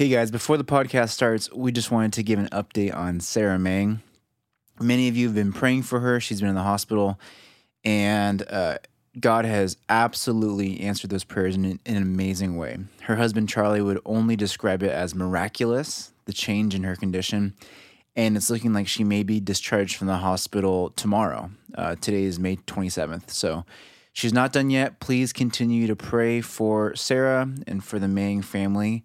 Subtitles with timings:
[0.00, 3.58] Hey guys, before the podcast starts, we just wanted to give an update on Sarah
[3.58, 4.00] Mang.
[4.80, 6.18] Many of you have been praying for her.
[6.20, 7.20] She's been in the hospital,
[7.84, 8.78] and uh,
[9.20, 12.78] God has absolutely answered those prayers in, an- in an amazing way.
[13.02, 17.52] Her husband, Charlie, would only describe it as miraculous, the change in her condition.
[18.16, 21.50] And it's looking like she may be discharged from the hospital tomorrow.
[21.74, 23.28] Uh, today is May 27th.
[23.28, 23.66] So
[24.14, 24.98] she's not done yet.
[24.98, 29.04] Please continue to pray for Sarah and for the Mang family.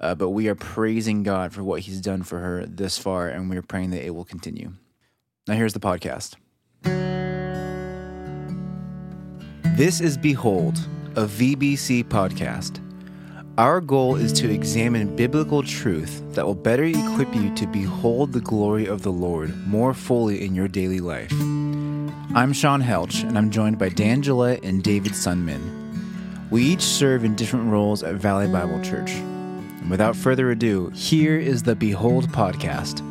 [0.00, 3.48] Uh, but we are praising God for what He's done for her this far, and
[3.48, 4.72] we're praying that it will continue.
[5.46, 6.34] Now, here's the podcast.
[9.76, 10.78] This is Behold,
[11.16, 12.80] a VBC podcast.
[13.56, 18.40] Our goal is to examine biblical truth that will better equip you to behold the
[18.40, 21.30] glory of the Lord more fully in your daily life.
[22.34, 26.50] I'm Sean Helch, and I'm joined by Dan Gillette and David Sunman.
[26.50, 29.12] We each serve in different roles at Valley Bible Church.
[29.84, 33.02] And without further ado, here is the Behold podcast.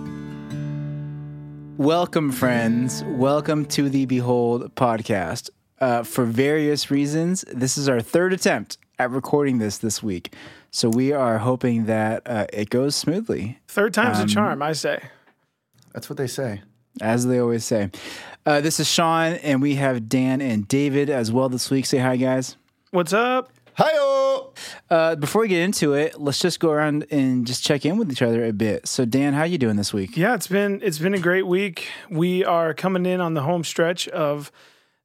[1.77, 3.03] Welcome, friends.
[3.05, 5.51] Welcome to the Behold podcast.
[5.79, 10.33] Uh, for various reasons, this is our third attempt at recording this this week.
[10.71, 14.73] So we are hoping that uh, it goes smoothly, Third time's Um, a charm, I
[14.73, 14.99] say.
[15.93, 16.63] That's what they say.
[17.01, 17.91] as they always say.
[18.47, 21.85] Uh, this is Sean, and we have Dan and David as well this week.
[21.85, 22.57] Say hi, guys.
[22.89, 23.52] What's up?
[23.75, 24.53] Hi-oh!
[24.87, 28.11] Uh, before we get into it, let's just go around and just check in with
[28.11, 28.87] each other a bit.
[28.87, 30.15] So, Dan, how are you doing this week?
[30.15, 31.87] Yeah, it's been it's been a great week.
[32.07, 34.51] We are coming in on the home stretch of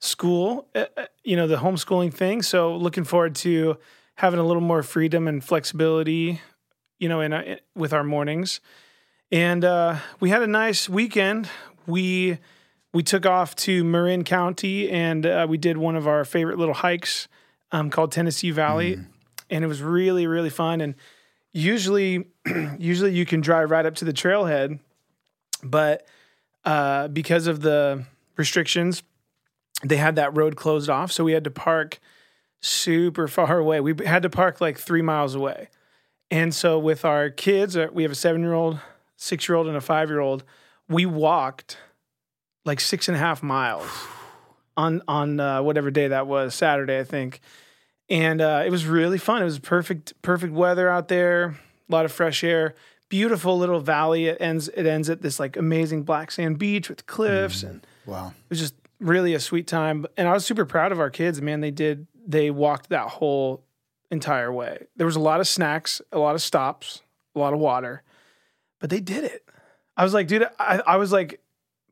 [0.00, 2.42] school, uh, uh, you know, the homeschooling thing.
[2.42, 3.78] So, looking forward to
[4.16, 6.42] having a little more freedom and flexibility,
[6.98, 7.44] you know, in our,
[7.74, 8.60] with our mornings.
[9.32, 11.48] And uh, we had a nice weekend.
[11.86, 12.36] We
[12.92, 16.74] we took off to Marin County and uh, we did one of our favorite little
[16.74, 17.28] hikes
[17.72, 18.98] um, called Tennessee Valley,
[19.50, 20.80] and it was really really fun.
[20.80, 20.94] And
[21.52, 22.26] usually,
[22.78, 24.80] usually you can drive right up to the trailhead,
[25.62, 26.06] but
[26.64, 28.04] uh, because of the
[28.36, 29.02] restrictions,
[29.82, 31.98] they had that road closed off, so we had to park
[32.60, 33.80] super far away.
[33.80, 35.68] We had to park like three miles away.
[36.30, 38.78] And so with our kids, uh, we have a seven year old,
[39.16, 40.44] six year old, and a five year old.
[40.88, 41.78] We walked
[42.64, 43.88] like six and a half miles
[44.76, 47.40] on on uh, whatever day that was, Saturday, I think.
[48.10, 49.42] And uh, it was really fun.
[49.42, 51.44] It was perfect, perfect weather out there.
[51.88, 52.74] A lot of fresh air.
[53.08, 54.26] Beautiful little valley.
[54.26, 54.68] It ends.
[54.68, 58.28] It ends at this like amazing black sand beach with cliffs, and Wow.
[58.28, 60.04] it was just really a sweet time.
[60.16, 61.40] And I was super proud of our kids.
[61.40, 62.06] Man, they did.
[62.26, 63.64] They walked that whole
[64.10, 64.86] entire way.
[64.96, 67.00] There was a lot of snacks, a lot of stops,
[67.34, 68.02] a lot of water,
[68.80, 69.42] but they did it.
[69.96, 71.40] I was like, dude, I, I was like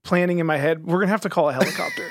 [0.02, 2.10] planning in my head, we're gonna have to call a helicopter.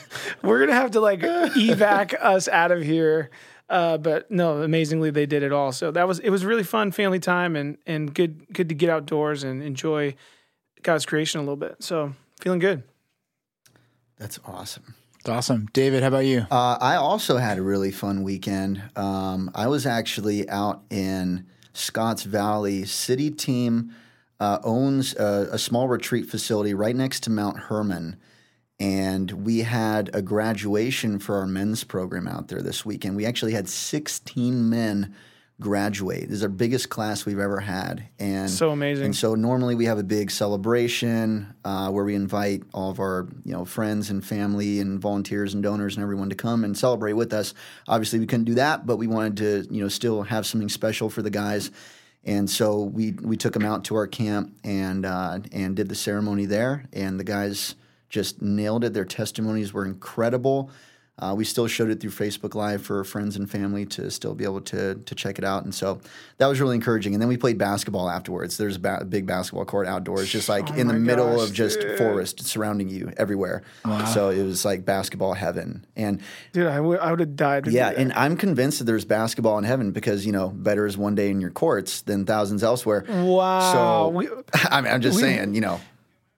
[0.44, 3.30] we're gonna have to like evac us out of here.
[3.68, 5.72] Uh, but no, amazingly they did it all.
[5.72, 8.90] So that was it was really fun family time and and good good to get
[8.90, 10.14] outdoors and enjoy
[10.82, 11.76] God's creation a little bit.
[11.80, 12.82] So feeling good.
[14.18, 14.94] That's awesome.
[15.18, 15.68] It's awesome.
[15.72, 16.46] David, how about you?
[16.50, 18.82] Uh, I also had a really fun weekend.
[18.94, 22.84] Um, I was actually out in Scotts Valley.
[22.84, 23.94] City team
[24.38, 28.16] uh, owns a, a small retreat facility right next to Mount Hermon.
[28.80, 33.16] And we had a graduation for our men's program out there this weekend.
[33.16, 35.14] We actually had 16 men
[35.60, 36.28] graduate.
[36.28, 38.08] This is our biggest class we've ever had.
[38.18, 39.06] And So amazing.
[39.06, 43.28] And so normally we have a big celebration uh, where we invite all of our
[43.44, 47.12] you know friends and family and volunteers and donors and everyone to come and celebrate
[47.12, 47.54] with us.
[47.86, 51.08] Obviously we couldn't do that, but we wanted to you know still have something special
[51.08, 51.70] for the guys.
[52.24, 55.94] And so we we took them out to our camp and uh, and did the
[55.94, 56.84] ceremony there.
[56.92, 57.76] And the guys
[58.14, 58.94] just nailed it.
[58.94, 60.70] Their testimonies were incredible.
[61.16, 64.42] Uh, we still showed it through Facebook Live for friends and family to still be
[64.42, 66.00] able to to check it out, and so
[66.38, 67.14] that was really encouraging.
[67.14, 68.56] And then we played basketball afterwards.
[68.56, 71.54] There's a ba- big basketball court outdoors, just like in the Oh middle gosh, of
[71.54, 71.98] just dude.
[71.98, 73.62] forest surrounding you everywhere.
[74.12, 75.86] So it was like basketball heaven.
[75.94, 76.20] And
[76.52, 77.64] Dude, I would would have died.
[77.66, 78.02] To yeah, do that.
[78.02, 81.30] and I'm convinced that there's basketball in heaven because you know better is one day
[81.30, 83.04] in your courts than thousands elsewhere.
[83.08, 83.72] wow.
[83.72, 84.28] So we,
[84.68, 85.80] I mean, I'm just we- saying, you know,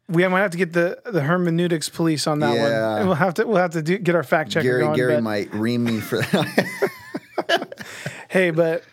[0.08, 2.56] we might have to get the the hermeneutics police on that one.
[2.56, 2.96] Yeah.
[2.98, 4.96] And we'll have to we'll have to do, get our fact checker Gary going.
[4.96, 7.84] Gary but- might ream me for that.
[8.28, 8.84] hey, but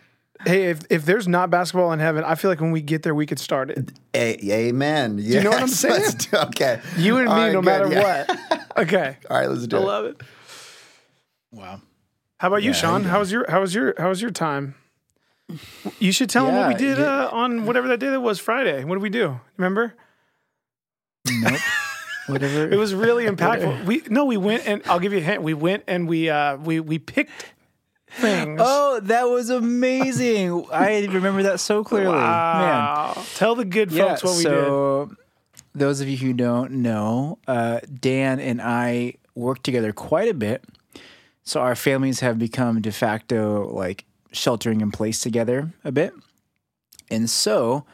[0.46, 3.14] hey, if if there's not basketball in heaven, I feel like when we get there,
[3.16, 3.92] we could start it.
[4.14, 5.18] A- amen.
[5.20, 6.04] Yes, you know what I'm saying?
[6.18, 6.82] do- okay.
[6.98, 8.26] You and me, All right, no good, matter yeah.
[8.28, 8.60] what.
[8.76, 9.84] Okay, All right, let's do I it.
[9.84, 10.22] I love it.
[11.52, 11.80] Wow.
[12.40, 13.04] How about you, Yeah, how Sean?
[13.04, 14.74] you How was your how was your how was your time?
[16.00, 18.40] You should tell them what we did you- uh, on whatever that day that was
[18.40, 18.84] Friday.
[18.84, 19.40] What did we do?
[19.58, 19.94] Remember?
[21.32, 21.60] Nope.
[22.28, 22.70] Whatever.
[22.72, 23.86] It was really impactful.
[23.86, 25.42] We no, we went and I'll give you a hint.
[25.44, 27.54] We went and we uh we we picked
[28.12, 28.60] things.
[28.64, 30.66] Oh, that was amazing!
[30.72, 32.22] I remember that so clearly, man.
[32.22, 33.24] Wow.
[33.36, 34.16] Tell the good Yeah.
[34.16, 34.52] folks what we did.
[34.52, 35.12] so,
[35.76, 40.64] those of you who don't know, uh, Dan and I work together quite a bit.
[41.44, 46.14] So our families have become de facto like sheltering in place together a bit.
[47.12, 47.86] And so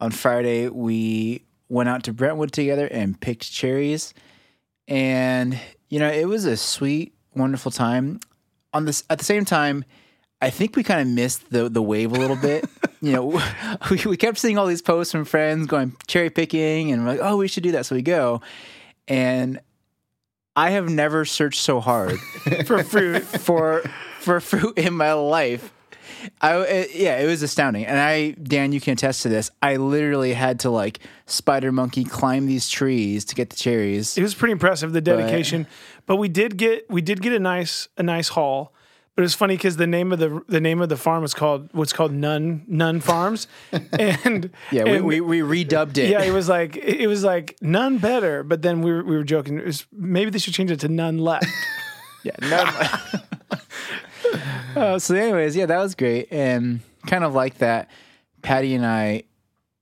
[0.00, 4.12] on Friday we went out to Brentwood together and picked cherries.
[4.86, 5.58] And
[5.88, 8.20] you know, it was a sweet, wonderful time.
[8.74, 9.84] On this at the same time,
[10.42, 12.66] I think we kind of missed the the wave a little bit.
[13.00, 13.40] you know,
[13.90, 17.20] we, we kept seeing all these posts from friends going cherry picking and we're like,
[17.22, 17.86] oh, we should do that.
[17.86, 18.42] So we go.
[19.08, 19.60] And
[20.56, 22.18] I have never searched so hard
[22.66, 23.22] for fruit.
[23.22, 23.82] for
[24.20, 25.72] for fruit in my life.
[26.40, 27.86] I it, yeah, it was astounding.
[27.86, 29.50] And I Dan, you can attest to this.
[29.62, 34.16] I literally had to like spider monkey climb these trees to get the cherries.
[34.18, 35.66] It was pretty impressive the dedication,
[36.06, 38.72] but we did get we did get a nice a nice haul.
[39.16, 41.68] But it's funny because the name of the the name of the farm was called
[41.72, 43.48] what's called Nun Nun Farms,
[43.92, 46.08] and Yeah, we, and- we, we redubbed it.
[46.10, 48.42] yeah, it was like it was like none better.
[48.44, 49.58] But then we were we were joking.
[49.58, 51.46] It was, maybe they should change it to none left.
[52.22, 52.32] Yeah.
[52.42, 53.58] No,
[54.76, 57.90] uh, so, anyways, yeah, that was great, and kind of like that,
[58.42, 59.24] Patty and I,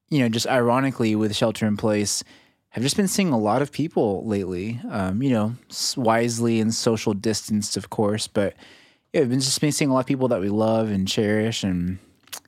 [0.09, 2.23] you know, just ironically with shelter in place,
[2.69, 4.79] have just been seeing a lot of people lately.
[4.89, 5.55] Um, you know,
[5.97, 8.55] wisely and social distanced, of course, but
[9.13, 11.63] yeah, we've been just been seeing a lot of people that we love and cherish,
[11.63, 11.97] and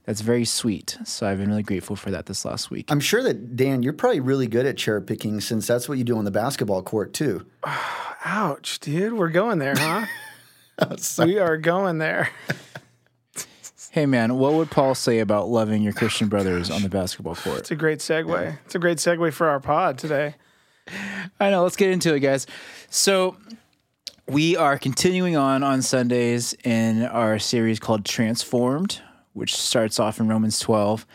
[0.05, 0.97] that's very sweet.
[1.05, 2.91] So I've been really grateful for that this last week.
[2.91, 6.03] I'm sure that Dan, you're probably really good at cherry picking since that's what you
[6.03, 7.45] do on the basketball court too.
[8.25, 10.05] Ouch, dude, we're going there, huh?
[11.19, 12.29] we are going there.
[13.93, 17.35] Hey, man, what would Paul say about loving your Christian oh, brothers on the basketball
[17.35, 17.59] court?
[17.59, 18.57] It's a great segue.
[18.63, 20.35] It's a great segue for our pod today.
[21.41, 21.63] I know.
[21.63, 22.47] Let's get into it, guys.
[22.89, 23.35] So
[24.29, 29.01] we are continuing on on Sundays in our series called Transformed,
[29.33, 31.05] which starts off in Romans 12.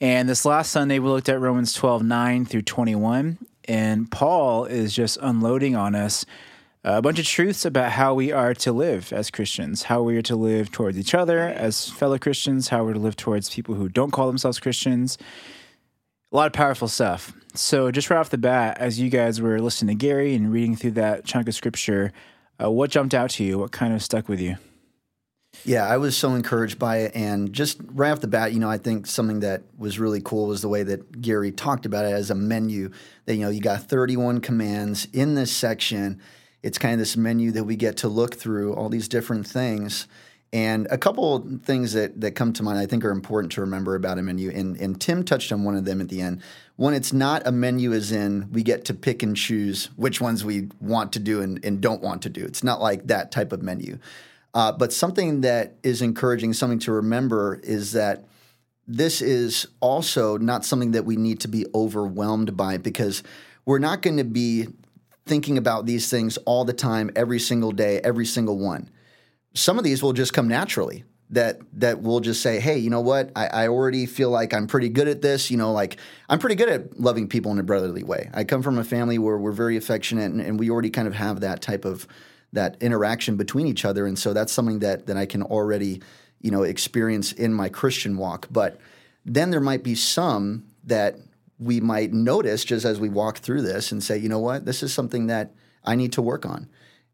[0.00, 3.38] And this last Sunday, we looked at Romans 12, 9 through 21.
[3.66, 6.26] And Paul is just unloading on us
[6.84, 10.22] a bunch of truths about how we are to live as Christians, how we are
[10.22, 13.88] to live towards each other as fellow Christians, how we're to live towards people who
[13.88, 15.16] don't call themselves Christians.
[16.32, 17.32] A lot of powerful stuff.
[17.54, 20.74] So, just right off the bat, as you guys were listening to Gary and reading
[20.74, 22.12] through that chunk of scripture,
[22.62, 23.58] uh, what jumped out to you?
[23.58, 24.56] What kind of stuck with you?
[25.64, 27.12] Yeah, I was so encouraged by it.
[27.14, 30.46] And just right off the bat, you know, I think something that was really cool
[30.46, 32.90] was the way that Gary talked about it as a menu.
[33.26, 36.20] That, you know, you got 31 commands in this section.
[36.62, 40.06] It's kind of this menu that we get to look through all these different things.
[40.52, 43.94] And a couple things that, that come to mind I think are important to remember
[43.94, 44.50] about a menu.
[44.50, 46.42] And, and Tim touched on one of them at the end.
[46.76, 50.44] One, it's not a menu as in we get to pick and choose which ones
[50.44, 52.44] we want to do and, and don't want to do.
[52.44, 53.98] It's not like that type of menu.
[54.54, 58.24] Uh, but something that is encouraging, something to remember is that
[58.86, 63.22] this is also not something that we need to be overwhelmed by because
[63.64, 64.68] we're not going to be
[65.26, 68.90] thinking about these things all the time, every single day, every single one.
[69.54, 71.04] Some of these will just come naturally.
[71.30, 73.32] That that we'll just say, hey, you know what?
[73.34, 75.50] I, I already feel like I'm pretty good at this.
[75.50, 75.96] You know, like
[76.28, 78.28] I'm pretty good at loving people in a brotherly way.
[78.34, 81.14] I come from a family where we're very affectionate, and, and we already kind of
[81.14, 82.06] have that type of
[82.52, 86.02] that interaction between each other, and so that's something that that I can already,
[86.42, 88.48] you know, experience in my Christian walk.
[88.50, 88.78] But
[89.24, 91.16] then there might be some that
[91.62, 94.82] we might notice just as we walk through this and say, you know what, this
[94.82, 95.52] is something that
[95.84, 96.68] I need to work on.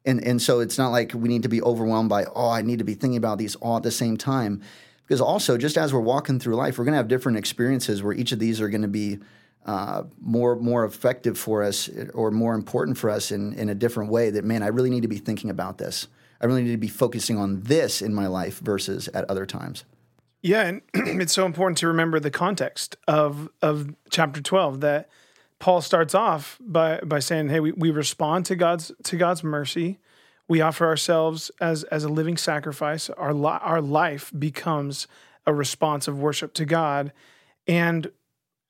[0.05, 2.78] And and so it's not like we need to be overwhelmed by, oh, I need
[2.78, 4.62] to be thinking about these all at the same time.
[5.02, 8.12] Because also, just as we're walking through life, we're going to have different experiences where
[8.12, 9.19] each of these are going to be
[9.67, 14.11] uh, more more effective for us or more important for us in in a different
[14.11, 14.31] way.
[14.31, 16.09] That man, I really need to be thinking about this.
[16.40, 19.85] I really need to be focusing on this in my life versus at other times.
[20.40, 20.83] Yeah, and
[21.21, 25.09] it's so important to remember the context of of chapter twelve that
[25.59, 29.99] Paul starts off by by saying, "Hey, we, we respond to God's to God's mercy.
[30.47, 33.11] We offer ourselves as as a living sacrifice.
[33.11, 35.09] Our li- our life becomes
[35.47, 37.12] a response of worship to God,
[37.66, 38.11] and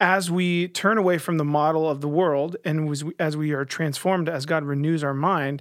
[0.00, 4.28] as we turn away from the model of the world, and as we, are transformed
[4.28, 5.60] as God renews our mind,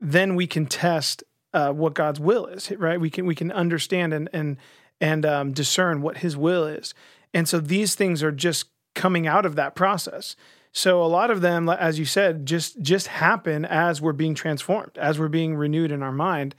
[0.00, 2.70] then we can test uh, what God's will is.
[2.72, 3.00] Right?
[3.00, 4.56] We can we can understand and and
[5.00, 6.94] and um, discern what His will is.
[7.34, 10.34] And so these things are just coming out of that process.
[10.72, 14.96] So a lot of them, as you said, just just happen as we're being transformed,
[14.96, 16.54] as we're being renewed in our mind,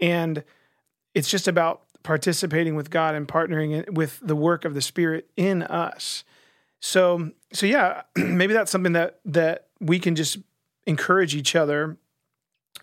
[0.00, 0.44] and
[1.14, 5.62] it's just about participating with God and partnering with the work of the Spirit in
[5.62, 6.24] us.
[6.80, 10.38] So so yeah, maybe that's something that that we can just
[10.86, 11.96] encourage each other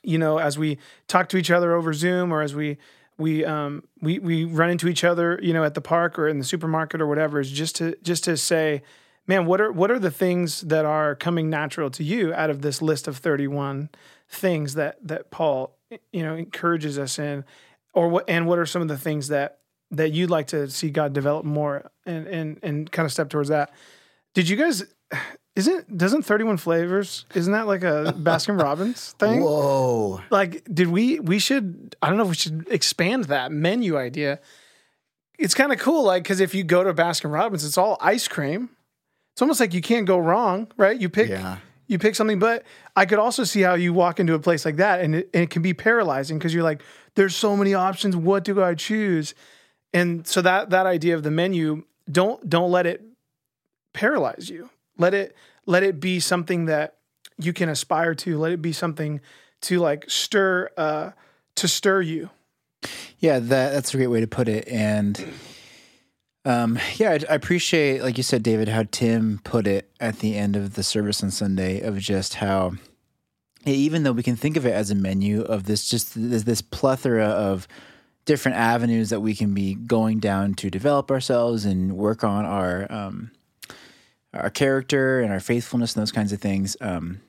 [0.05, 2.77] you know, as we talk to each other over Zoom or as we
[3.17, 6.37] we um we we run into each other, you know, at the park or in
[6.37, 8.81] the supermarket or whatever, is just to just to say,
[9.27, 12.61] man, what are what are the things that are coming natural to you out of
[12.61, 13.89] this list of 31
[14.27, 15.77] things that that Paul
[16.11, 17.45] you know encourages us in,
[17.93, 19.59] or what and what are some of the things that
[19.91, 23.49] that you'd like to see God develop more and and and kind of step towards
[23.49, 23.71] that.
[24.33, 24.83] Did you guys
[25.55, 29.41] isn't doesn't 31 flavors isn't that like a Baskin Robbins thing?
[29.41, 30.21] Whoa.
[30.29, 34.39] Like did we we should I don't know if we should expand that menu idea.
[35.39, 38.27] It's kind of cool like cuz if you go to Baskin Robbins it's all ice
[38.27, 38.69] cream.
[39.33, 40.99] It's almost like you can't go wrong, right?
[40.99, 41.57] You pick Yeah.
[41.87, 42.63] you pick something, but
[42.95, 45.43] I could also see how you walk into a place like that and it, and
[45.43, 46.81] it can be paralyzing because you're like,
[47.15, 48.15] there's so many options.
[48.15, 49.33] What do I choose?
[49.93, 53.01] And so that that idea of the menu, don't don't let it
[53.93, 54.69] paralyze you.
[54.97, 55.35] Let it
[55.65, 56.95] let it be something that
[57.37, 58.37] you can aspire to.
[58.37, 59.21] Let it be something
[59.61, 61.11] to like stir uh
[61.55, 62.29] to stir you.
[63.19, 64.67] Yeah, that that's a great way to put it.
[64.67, 65.23] And
[66.45, 70.35] um, yeah, I, I appreciate, like you said, David, how Tim put it at the
[70.35, 72.73] end of the service on Sunday of just how,
[73.65, 76.61] even though we can think of it as a menu of this, just this, this
[76.61, 77.67] plethora of
[78.25, 82.91] different avenues that we can be going down to develop ourselves and work on our
[82.91, 83.31] um,
[84.35, 86.75] our character and our faithfulness and those kinds of things.
[86.81, 87.21] Um,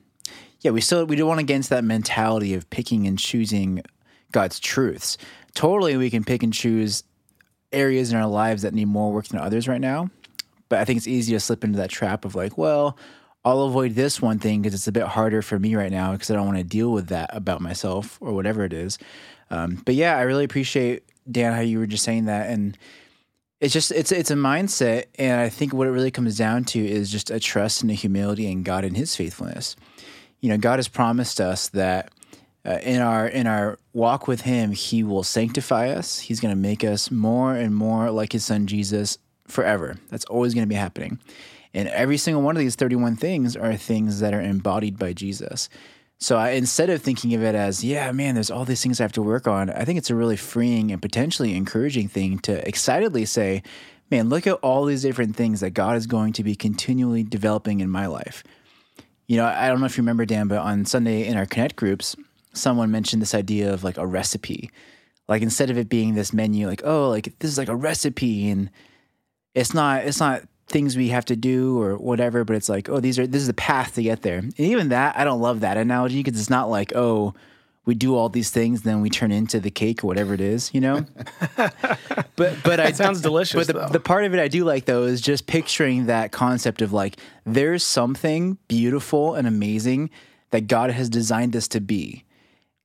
[0.61, 3.81] yeah, we still we don't want to get into that mentality of picking and choosing
[4.31, 5.17] God's truths.
[5.53, 7.03] Totally, we can pick and choose
[7.71, 10.09] areas in our lives that need more work than others right now.
[10.69, 12.97] But I think it's easy to slip into that trap of like, well,
[13.45, 16.29] I'll avoid this one thing because it's a bit harder for me right now because
[16.29, 18.97] I don't want to deal with that about myself or whatever it is.
[19.49, 22.77] Um, but yeah, I really appreciate Dan how you were just saying that, and
[23.59, 26.79] it's just it's it's a mindset, and I think what it really comes down to
[26.79, 29.75] is just a trust and a humility in God and His faithfulness.
[30.41, 32.11] You know, God has promised us that
[32.65, 36.19] uh, in our in our walk with Him, He will sanctify us.
[36.19, 39.97] He's going to make us more and more like His Son Jesus forever.
[40.09, 41.19] That's always going to be happening.
[41.73, 45.69] And every single one of these 31 things are things that are embodied by Jesus.
[46.19, 49.03] So I, instead of thinking of it as, yeah, man, there's all these things I
[49.03, 52.67] have to work on, I think it's a really freeing and potentially encouraging thing to
[52.67, 53.61] excitedly say,
[54.09, 57.81] man, look at all these different things that God is going to be continually developing
[57.81, 58.43] in my life.
[59.27, 61.75] You know, I don't know if you remember, Dan, but on Sunday in our Connect
[61.75, 62.15] groups,
[62.53, 64.71] someone mentioned this idea of like a recipe.
[65.27, 68.49] Like instead of it being this menu, like, oh, like this is like a recipe
[68.49, 68.71] and
[69.53, 72.99] it's not it's not things we have to do or whatever, but it's like, oh,
[72.99, 74.39] these are this is the path to get there.
[74.39, 77.33] And even that, I don't love that analogy because it's not like, oh,
[77.85, 80.73] we do all these things, then we turn into the cake or whatever it is,
[80.73, 81.05] you know.
[81.55, 85.03] but but I sounds delicious, But the, the part of it I do like though
[85.03, 90.09] is just picturing that concept of like there's something beautiful and amazing
[90.51, 92.25] that God has designed us to be,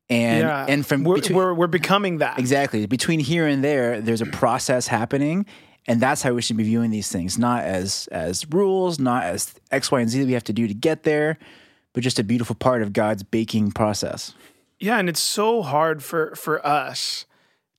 [0.08, 0.66] and yeah.
[0.68, 2.38] and from we're, between- we're we're becoming that.
[2.38, 2.86] Exactly.
[2.86, 5.46] Between here and there, there's a process happening,
[5.86, 9.54] and that's how we should be viewing these things, not as as rules, not as
[9.70, 11.38] X, Y, and Z that we have to do to get there,
[11.92, 14.34] but just a beautiful part of God's baking process.
[14.78, 17.26] Yeah, and it's so hard for for us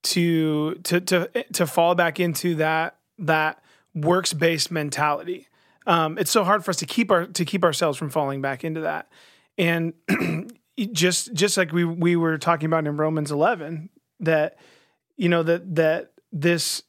[0.03, 3.63] to to to to fall back into that that
[3.95, 5.47] works based mentality.
[5.85, 8.63] Um, it's so hard for us to keep our to keep ourselves from falling back
[8.63, 9.09] into that.
[9.57, 9.93] And
[10.91, 14.57] just just like we we were talking about in Romans eleven, that
[15.15, 16.83] you know that that this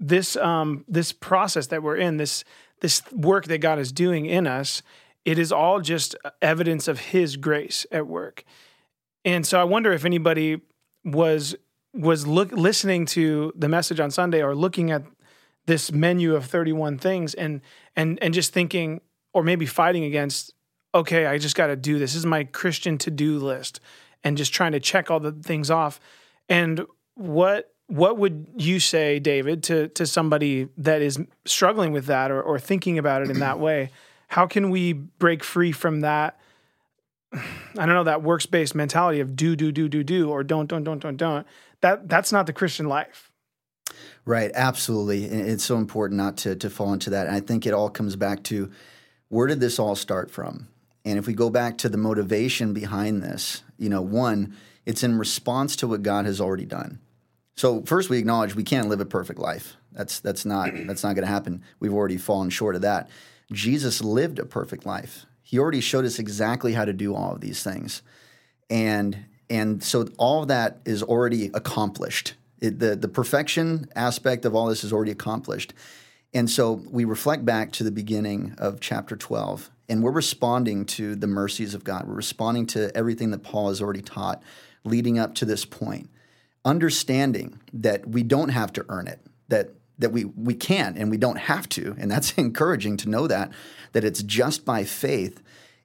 [0.00, 2.42] this um this process that we're in this
[2.80, 4.82] this work that God is doing in us,
[5.24, 8.44] it is all just evidence of His grace at work.
[9.24, 10.62] And so I wonder if anybody
[11.04, 11.54] was
[11.92, 15.02] was look listening to the message on Sunday or looking at
[15.66, 17.60] this menu of 31 things and
[17.94, 19.00] and and just thinking
[19.34, 20.54] or maybe fighting against
[20.94, 22.12] okay, I just got to do this.
[22.12, 23.80] This is my Christian to-do list
[24.24, 26.00] and just trying to check all the things off.
[26.48, 32.30] And what what would you say, David, to to somebody that is struggling with that
[32.30, 33.90] or, or thinking about it in that way?
[34.28, 36.38] How can we break free from that
[37.32, 40.66] I don't know that works based mentality of do do do do do or don't
[40.66, 41.46] don't don't don't don't.
[41.80, 43.30] That that's not the Christian life.
[44.24, 45.24] Right, absolutely.
[45.24, 47.26] It's so important not to to fall into that.
[47.26, 48.70] And I think it all comes back to
[49.28, 50.68] where did this all start from?
[51.04, 55.16] And if we go back to the motivation behind this, you know, one, it's in
[55.16, 56.98] response to what God has already done.
[57.60, 59.76] So first we acknowledge we can't live a perfect life.
[59.92, 61.62] That's that's not that's not going to happen.
[61.78, 63.10] We've already fallen short of that.
[63.52, 65.26] Jesus lived a perfect life.
[65.42, 68.00] He already showed us exactly how to do all of these things.
[68.70, 72.32] And and so all of that is already accomplished.
[72.62, 75.74] It, the the perfection aspect of all this is already accomplished.
[76.32, 81.14] And so we reflect back to the beginning of chapter 12 and we're responding to
[81.14, 82.08] the mercies of God.
[82.08, 84.42] We're responding to everything that Paul has already taught
[84.82, 86.08] leading up to this point.
[86.64, 91.16] Understanding that we don't have to earn it, that that we we can and we
[91.16, 93.52] don't have to, and that's encouraging to know that
[93.92, 95.42] that it's just by faith.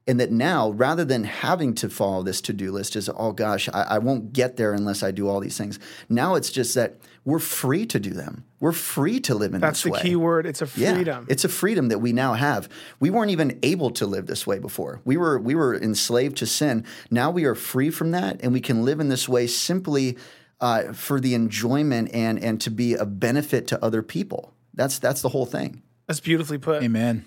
[0.08, 3.68] And that now, rather than having to follow this to do list, is oh gosh,
[3.70, 5.80] I, I won't get there unless I do all these things.
[6.08, 8.44] Now it's just that we're free to do them.
[8.60, 10.46] We're free to live in That's this the key word.
[10.46, 11.26] It's a freedom.
[11.26, 12.68] Yeah, it's a freedom that we now have.
[13.00, 15.00] We weren't even able to live this way before.
[15.04, 16.84] We were we were enslaved to sin.
[17.10, 20.16] Now we are free from that, and we can live in this way simply
[20.60, 24.52] uh, for the enjoyment and and to be a benefit to other people.
[24.74, 25.82] That's that's the whole thing.
[26.06, 26.82] That's beautifully put.
[26.82, 27.24] Amen.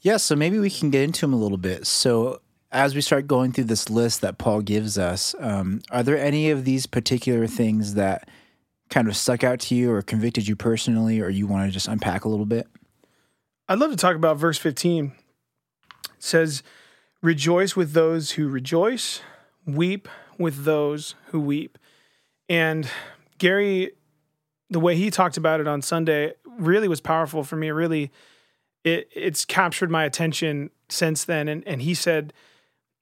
[0.00, 1.86] Yeah, so maybe we can get into them a little bit.
[1.86, 6.18] So, as we start going through this list that Paul gives us, um, are there
[6.18, 8.28] any of these particular things that
[8.90, 11.88] kind of stuck out to you or convicted you personally, or you want to just
[11.88, 12.66] unpack a little bit?
[13.66, 15.12] I'd love to talk about verse 15.
[16.04, 16.62] It says,
[17.22, 19.22] Rejoice with those who rejoice,
[19.64, 20.06] weep
[20.38, 21.78] with those who weep.
[22.48, 22.88] And
[23.38, 23.92] Gary,
[24.70, 27.70] the way he talked about it on Sunday really was powerful for me.
[27.70, 28.10] Really,
[28.84, 31.48] it, it's captured my attention since then.
[31.48, 32.32] And, and he said,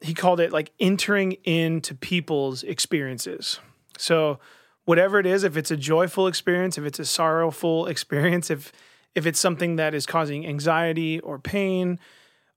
[0.01, 3.61] he called it like entering into people's experiences.
[3.99, 4.39] So,
[4.85, 8.73] whatever it is, if it's a joyful experience, if it's a sorrowful experience, if
[9.15, 11.99] if it's something that is causing anxiety or pain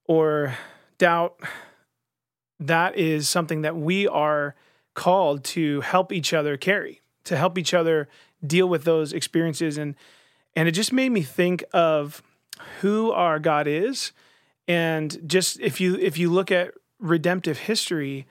[0.04, 0.56] or
[0.98, 1.38] doubt,
[2.58, 4.54] that is something that we are
[4.96, 8.08] called to help each other carry, to help each other
[8.44, 9.94] deal with those experiences and
[10.56, 12.22] and it just made me think of
[12.80, 14.12] who our God is
[14.68, 18.26] and just if you if you look at redemptive history,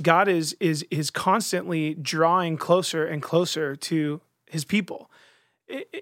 [0.00, 5.10] God is is is constantly drawing closer and closer to his people.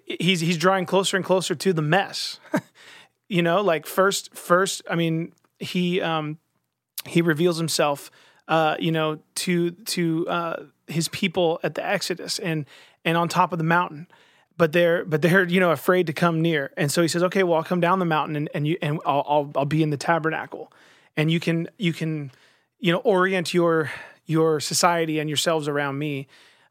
[0.06, 2.40] He's he's drawing closer and closer to the mess.
[3.28, 6.38] you know, like first first, I mean, he um
[7.06, 8.10] he reveals himself
[8.50, 12.66] uh, you know, to to uh, his people at the Exodus and
[13.04, 14.08] and on top of the mountain.
[14.56, 17.44] But they're but they're you know afraid to come near, and so he says, "Okay,
[17.44, 19.90] well, I'll come down the mountain and, and you and I'll, I'll I'll be in
[19.90, 20.70] the tabernacle,
[21.16, 22.32] and you can you can
[22.80, 23.90] you know orient your
[24.26, 26.26] your society and yourselves around me."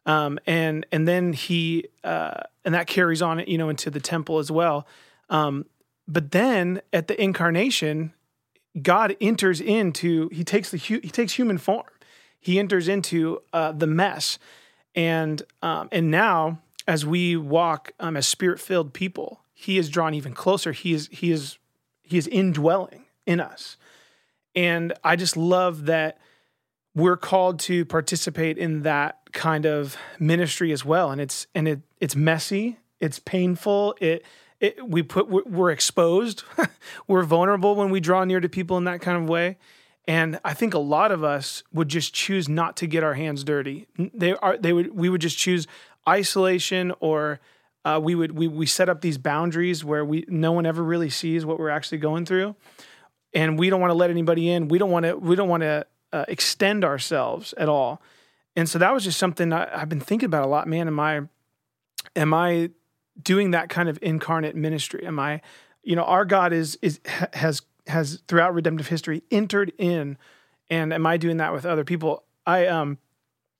[0.06, 4.38] Um, and and then he uh, and that carries on you know into the temple
[4.38, 4.86] as well.
[5.30, 5.65] Um,
[6.08, 8.13] but then at the incarnation,
[8.82, 11.86] God enters into he takes the he takes human form.
[12.39, 14.39] He enters into uh, the mess,
[14.95, 20.13] and um, and now as we walk um, as spirit filled people, He is drawn
[20.13, 20.71] even closer.
[20.71, 21.58] He is he is
[22.03, 23.77] he is indwelling in us,
[24.55, 26.17] and I just love that
[26.95, 31.12] we're called to participate in that kind of ministry as well.
[31.12, 34.23] And it's and it it's messy, it's painful, it
[34.60, 36.43] it, we put we're exposed.
[37.08, 39.58] We're vulnerable when we draw near to people in that kind of way.
[40.08, 43.43] And i think a lot of us would just choose not to get our hands
[43.43, 43.88] dirty.
[43.98, 45.67] They are they would we would just choose
[46.08, 47.39] isolation or
[47.86, 51.10] uh, we would we, we set up these boundaries where we no one ever really
[51.10, 52.56] sees what we're actually going through.
[53.34, 54.67] And we don't want to let anybody in.
[54.67, 58.02] We don't want to we don't want to uh, extend ourselves at all.
[58.56, 60.88] And so that was just something I, i've been thinking about a lot man.
[60.88, 61.22] Am i
[62.15, 62.72] am i
[63.21, 65.05] doing that kind of incarnate ministry?
[65.05, 65.41] Am I,
[65.84, 66.99] you know, our God is is
[67.34, 70.17] has has throughout redemptive history entered in,
[70.69, 72.23] and am I doing that with other people?
[72.45, 72.97] I um,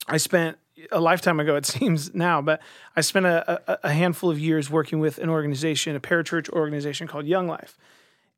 [0.08, 0.58] I spent
[0.92, 2.62] a lifetime ago, it seems now, but
[2.96, 7.26] I spent a, a handful of years working with an organization, a parachurch organization called
[7.26, 7.78] Young Life.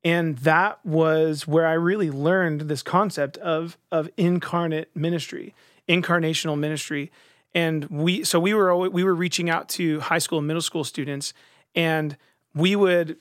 [0.03, 5.53] And that was where I really learned this concept of, of incarnate ministry,
[5.87, 7.11] incarnational ministry
[7.53, 10.83] and we so we were we were reaching out to high school and middle school
[10.83, 11.33] students
[11.75, 12.17] and
[12.53, 13.17] we would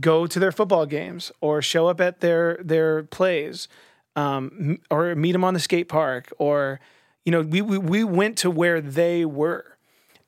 [0.00, 3.68] go to their football games or show up at their their plays
[4.16, 6.80] um, or meet them on the skate park or
[7.24, 9.76] you know we, we we went to where they were.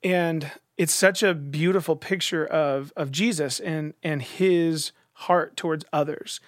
[0.03, 6.41] And it's such a beautiful picture of of Jesus and and his heart towards others.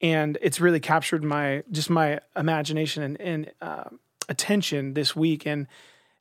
[0.00, 3.84] And it's really captured my just my imagination and, and uh,
[4.28, 5.46] attention this week.
[5.46, 5.66] And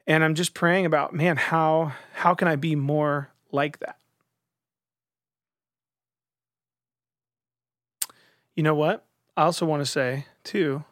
[0.08, 3.98] and I'm just praying about, man, how how can I be more like that?
[8.56, 9.06] You know what?
[9.38, 10.84] I also want to say too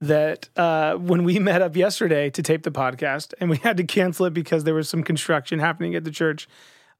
[0.00, 3.84] that uh, when we met up yesterday to tape the podcast and we had to
[3.84, 6.48] cancel it because there was some construction happening at the church,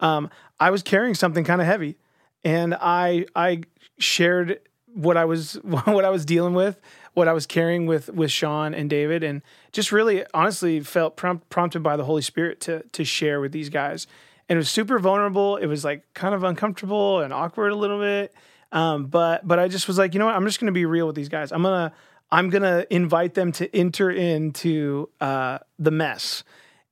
[0.01, 1.97] um, I was carrying something kind of heavy,
[2.45, 3.63] and I I
[3.99, 4.61] shared
[4.95, 6.81] what I was what I was dealing with
[7.15, 11.49] what I was carrying with with Sean and David, and just really honestly felt prompt,
[11.51, 14.07] prompted by the Holy Spirit to to share with these guys.
[14.49, 15.57] And it was super vulnerable.
[15.57, 18.35] It was like kind of uncomfortable and awkward a little bit.
[18.71, 20.35] Um, but but I just was like, you know what?
[20.35, 21.53] I'm just going to be real with these guys.
[21.53, 21.93] I'm gonna
[22.31, 26.45] I'm gonna invite them to enter into uh, the mess,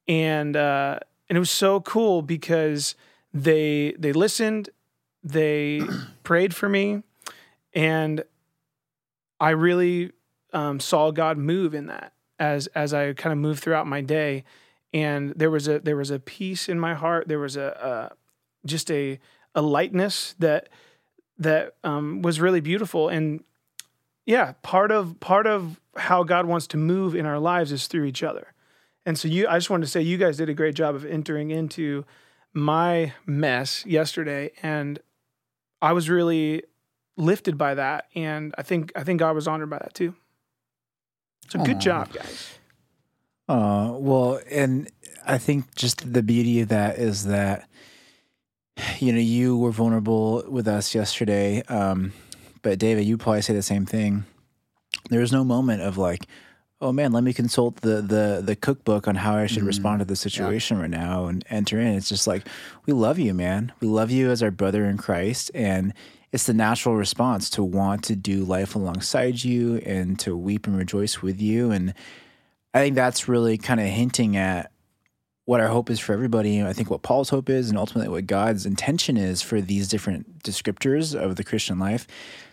[0.07, 2.95] and uh, and it was so cool because
[3.33, 4.69] they they listened,
[5.25, 5.81] they
[6.23, 7.03] prayed for me,
[7.75, 8.25] and
[9.39, 10.13] I really
[10.53, 14.45] um, saw God move in that as as I kind of moved throughout my day,
[14.93, 17.29] and there was a there was a peace in my heart.
[17.29, 19.19] There was a, a just a
[19.55, 20.69] a lightness that
[21.39, 23.09] that um, was really beautiful.
[23.09, 23.45] And
[24.27, 28.05] yeah part of part of how god wants to move in our lives is through
[28.05, 28.53] each other.
[29.05, 31.05] And so you i just wanted to say you guys did a great job of
[31.05, 32.05] entering into
[32.53, 34.53] my mess yesterday.
[34.63, 35.01] And
[35.83, 36.63] i was really
[37.21, 40.15] lifted by that and i think i think god was honored by that too
[41.49, 41.81] so good Aw.
[41.81, 42.59] job guys
[43.49, 44.89] Uh, well, and
[45.27, 47.69] I think just the beauty of that is that,
[49.01, 51.61] you know, you were vulnerable with us yesterday.
[51.63, 52.13] Um,
[52.63, 54.25] but David, you probably say the same thing.
[55.09, 56.27] There was no moment of like,
[56.81, 60.05] oh man, let me consult the the the cookbook on how I should respond to
[60.05, 61.95] the situation right now and enter in.
[61.95, 62.47] It's just like
[62.87, 63.73] we love you, man.
[63.81, 65.93] We love you as our brother in Christ, and
[66.33, 70.77] it's the natural response to want to do life alongside you and to weep and
[70.77, 71.71] rejoice with you.
[71.71, 71.93] And
[72.73, 74.71] I think that's really kind of hinting at
[75.45, 76.63] what our hope is for everybody.
[76.63, 80.45] I think what Paul's hope is, and ultimately what God's intention is for these different
[80.45, 82.07] descriptors of the Christian life.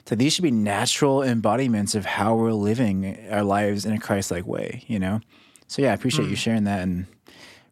[0.07, 4.47] So these should be natural embodiments of how we're living our lives in a Christ-like
[4.47, 4.83] way.
[4.87, 5.19] You know.
[5.67, 7.05] So yeah, I appreciate you sharing that, and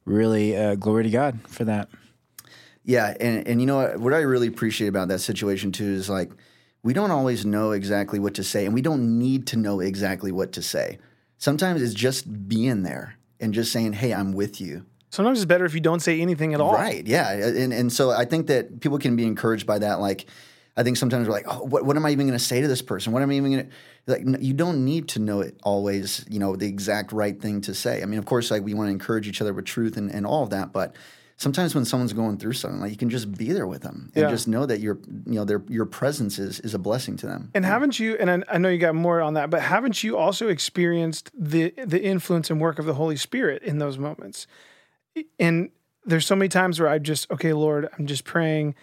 [0.04, 1.89] really uh, glory to God for that.
[2.86, 6.10] Yeah, and and you know what, what I really appreciate about that situation too is
[6.10, 6.32] like
[6.84, 10.32] we don't always know exactly what to say, and we don't need to know exactly
[10.32, 11.00] what to say.
[11.38, 15.63] Sometimes it's just being there and just saying, "Hey, I'm with you." sometimes it's better
[15.63, 17.08] if you don't say anything at all Right.
[17.08, 17.32] Yeah.
[17.32, 20.02] And and so I think that people can be encouraged by that.
[20.02, 20.26] Like,
[20.76, 22.67] I think sometimes we're like, oh, what, what am I even going to say to
[22.67, 23.13] this person?
[23.13, 23.71] What am I even going to
[24.12, 24.21] like?
[24.21, 26.26] n- You don't need to know it always.
[26.30, 28.04] You know the exact right thing to say.
[28.04, 30.26] I mean, of course, like we want to encourage each other with truth and, and
[30.26, 30.95] all of that, but.
[31.38, 34.24] Sometimes when someone's going through something, like you can just be there with them and
[34.24, 34.30] Yeah.
[34.30, 37.52] just know that your, you know, their your presence is is a blessing to them.
[37.54, 38.15] And haven't you?
[38.17, 41.74] And I, I know you got more on that, but haven't you also experienced the
[41.86, 44.48] the influence and work of the Holy Spirit in those moments?
[45.39, 45.69] And
[46.06, 48.76] there's so many times where I just, okay, Lord, I'm just praying.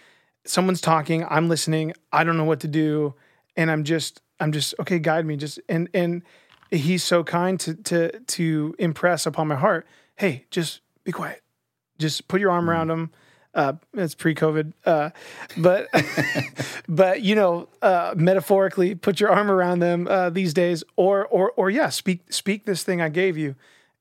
[0.45, 1.93] Someone's talking, I'm listening.
[2.11, 3.13] I don't know what to do,
[3.55, 5.37] and I'm just, I'm just, okay, guide me.
[5.37, 6.23] Just and and
[6.71, 9.85] He's so kind to to to impress upon my heart.
[10.15, 11.42] Hey, just be quiet.
[12.03, 13.11] Just put your arm around them.
[13.55, 15.11] Uh, it's pre-COVID, uh,
[15.57, 15.87] but
[16.89, 21.51] but you know, uh, metaphorically, put your arm around them uh, these days, or or
[21.51, 23.55] or yeah, speak speak this thing I gave you,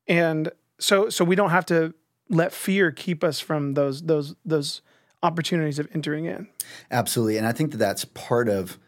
[0.09, 1.93] and so so we don't have to
[2.31, 4.81] let fear keep us from those those those
[5.23, 6.49] opportunities of entering in.
[6.91, 7.37] Absolutely.
[7.37, 8.79] And I think that that's part of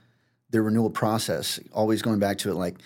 [0.50, 2.76] the renewal process, always going back to it like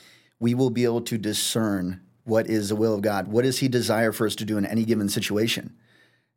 [0.41, 3.29] we will be able to discern what is the will of God.
[3.29, 5.75] What does He desire for us to do in any given situation?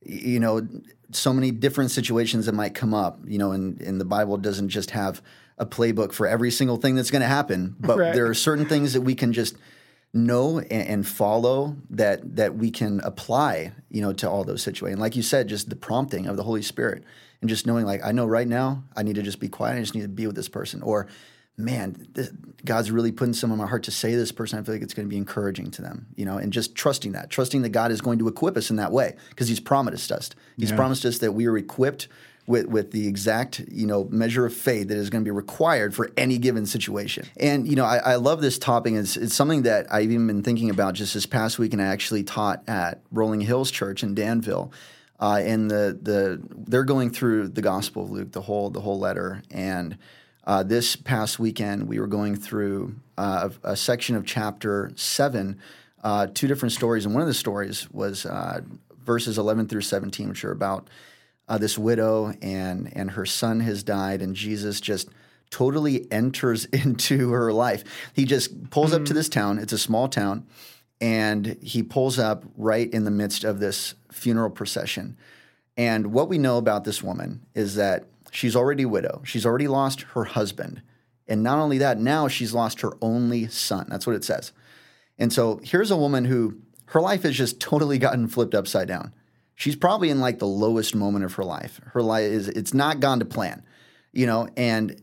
[0.03, 0.67] You know,
[1.11, 4.69] so many different situations that might come up, you know, and, and the Bible doesn't
[4.69, 5.21] just have
[5.57, 8.13] a playbook for every single thing that's going to happen, but Right.
[8.13, 9.55] there are certain things that we can just
[10.13, 14.99] know and, and follow that that we can apply you know to all those situations
[14.99, 17.01] like you said just the prompting of the holy spirit
[17.39, 19.79] and just knowing like i know right now i need to just be quiet i
[19.79, 21.07] just need to be with this person or
[21.57, 22.31] man this,
[22.65, 24.81] god's really putting some on my heart to say to this person i feel like
[24.81, 27.69] it's going to be encouraging to them you know and just trusting that trusting that
[27.69, 31.05] god is going to equip us in that way because he's promised us he's promised
[31.05, 32.07] us that we are equipped
[32.47, 35.93] with, with the exact you know measure of faith that is going to be required
[35.93, 37.25] for any given situation.
[37.37, 38.93] And you know, I, I love this topic.
[38.93, 41.85] It's, it's something that I've even been thinking about just this past week, and I
[41.85, 44.71] actually taught at Rolling Hills Church in Danville.
[45.19, 48.99] Uh, and the the they're going through the Gospel of Luke, the whole the whole
[48.99, 49.43] letter.
[49.51, 49.97] And
[50.43, 55.60] uh, this past weekend, we were going through uh, a, a section of chapter seven,
[56.04, 58.62] uh, two different stories, and one of the stories was uh,
[59.04, 60.89] verses eleven through seventeen, which are about
[61.47, 65.10] uh, this widow and and her son has died and jesus just
[65.51, 67.84] totally enters into her life.
[68.13, 69.60] He just pulls up to this town.
[69.60, 70.47] It's a small town.
[70.99, 75.17] And he pulls up right in the midst of this funeral procession.
[75.75, 79.67] And what we know about this woman is that she's already a widow she's already
[79.67, 80.82] lost her husband
[81.28, 84.52] and not only that now she's lost her only son that's what it says
[85.22, 86.58] and so here's a woman who
[86.91, 89.13] her life has just totally gotten flipped upside down.
[89.56, 91.80] She's probably in like the lowest moment of her life.
[91.94, 93.63] Her life is it's not gone to plan,
[94.12, 95.00] you know, and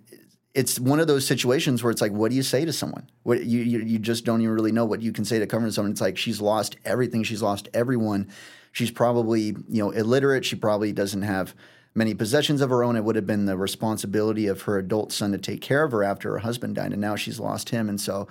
[0.54, 3.08] it's one of those situations where it's like, what do you say to someone?
[3.22, 5.72] What you you, you just don't even really know what you can say to comfort
[5.72, 5.92] someone.
[5.92, 7.22] It's like she's lost everything.
[7.22, 8.28] She's lost everyone.
[8.72, 10.44] She's probably you know illiterate.
[10.44, 11.54] She probably doesn't have
[11.94, 12.96] many possessions of her own.
[12.96, 16.04] It would have been the responsibility of her adult son to take care of her
[16.04, 17.88] after her husband died, and now she's lost him.
[17.88, 18.28] And so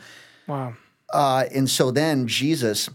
[0.47, 0.75] Wow.
[1.13, 2.89] Uh, and so then Jesus,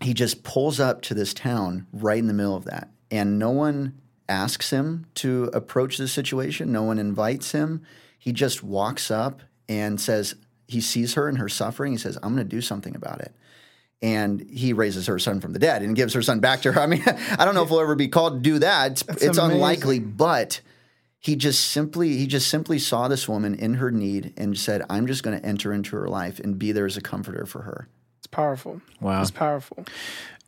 [0.00, 2.90] he just pulls up to this town right in the middle of that.
[3.10, 7.82] And no one asks him to approach the situation, no one invites him.
[8.18, 10.36] He just walks up and says,
[10.66, 11.92] he sees her in her suffering.
[11.92, 13.34] He says, I'm going to do something about it.
[14.02, 16.80] And he raises her son from the dead and gives her son back to her.
[16.82, 18.92] I mean, I don't know if we'll ever be called to do that.
[18.92, 19.50] It's, it's amazing.
[19.52, 20.60] unlikely, but
[21.20, 25.06] he just simply he just simply saw this woman in her need and said, "I'm
[25.06, 27.88] just going to enter into her life and be there as a comforter for her."
[28.18, 28.82] It's powerful.
[29.00, 29.22] Wow.
[29.22, 29.84] It's powerful.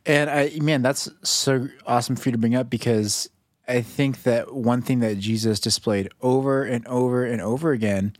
[0.05, 3.29] And I, man, that's so awesome for you to bring up because
[3.67, 8.15] I think that one thing that Jesus displayed over and over and over again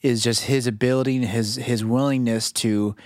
[0.00, 2.96] is just his ability and his his willingness to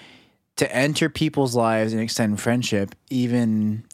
[0.56, 3.84] to enter people's lives and extend friendship, even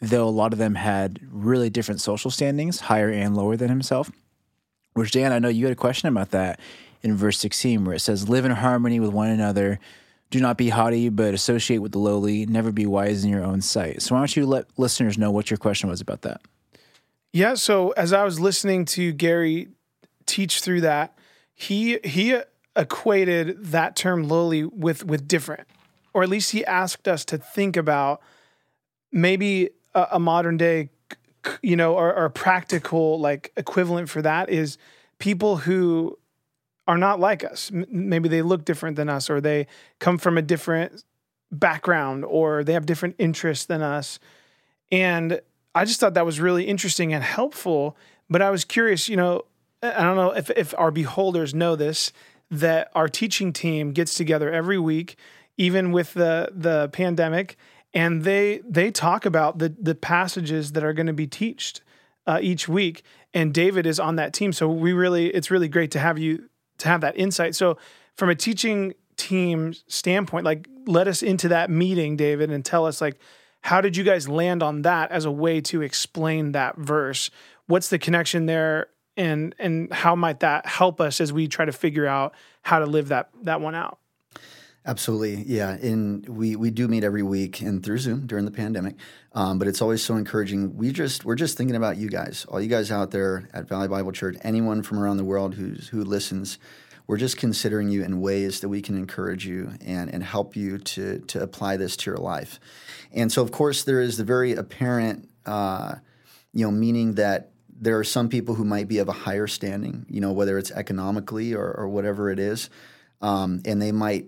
[0.00, 4.10] though a lot of them had really different social standings, higher and lower than himself.
[4.92, 6.60] Which Dan, I know you had a question about that
[7.02, 9.80] in verse 16, where it says, Live in harmony with one another.
[10.30, 12.46] Do not be haughty, but associate with the lowly.
[12.46, 14.02] Never be wise in your own sight.
[14.02, 16.40] So, why don't you let listeners know what your question was about that?
[17.34, 17.54] Yeah.
[17.54, 19.66] So as I was listening to Gary
[20.24, 21.18] teach through that,
[21.52, 22.38] he he
[22.76, 25.66] equated that term lowly with with different,
[26.14, 28.22] or at least he asked us to think about
[29.12, 30.88] maybe a, a modern day,
[31.62, 34.78] you know, or, or practical like equivalent for that is
[35.18, 36.18] people who
[36.86, 37.70] are not like us.
[37.72, 39.66] M- maybe they look different than us, or they
[39.98, 41.04] come from a different
[41.50, 44.18] background, or they have different interests than us.
[44.90, 45.40] And
[45.74, 47.96] I just thought that was really interesting and helpful.
[48.30, 49.42] But I was curious, you know,
[49.82, 52.12] I don't know if, if our beholders know this,
[52.50, 55.16] that our teaching team gets together every week,
[55.56, 57.56] even with the the pandemic,
[57.92, 61.80] and they they talk about the the passages that are going to be taught
[62.26, 63.02] uh, each week.
[63.32, 66.48] And David is on that team, so we really it's really great to have you
[66.78, 67.54] to have that insight.
[67.54, 67.78] So
[68.16, 73.00] from a teaching team standpoint, like let us into that meeting, David, and tell us
[73.00, 73.18] like
[73.64, 77.30] how did you guys land on that as a way to explain that verse?
[77.66, 78.88] What's the connection there?
[79.16, 82.86] And and how might that help us as we try to figure out how to
[82.86, 83.98] live that that one out?
[84.86, 85.70] Absolutely, yeah.
[85.70, 88.96] And we we do meet every week and through Zoom during the pandemic,
[89.32, 90.76] um, but it's always so encouraging.
[90.76, 93.88] We just we're just thinking about you guys, all you guys out there at Valley
[93.88, 96.58] Bible Church, anyone from around the world who's who listens.
[97.06, 100.76] We're just considering you in ways that we can encourage you and and help you
[100.76, 102.60] to to apply this to your life.
[103.10, 105.94] And so, of course, there is the very apparent, uh,
[106.52, 110.04] you know, meaning that there are some people who might be of a higher standing,
[110.10, 112.68] you know, whether it's economically or, or whatever it is,
[113.22, 114.26] um, and they might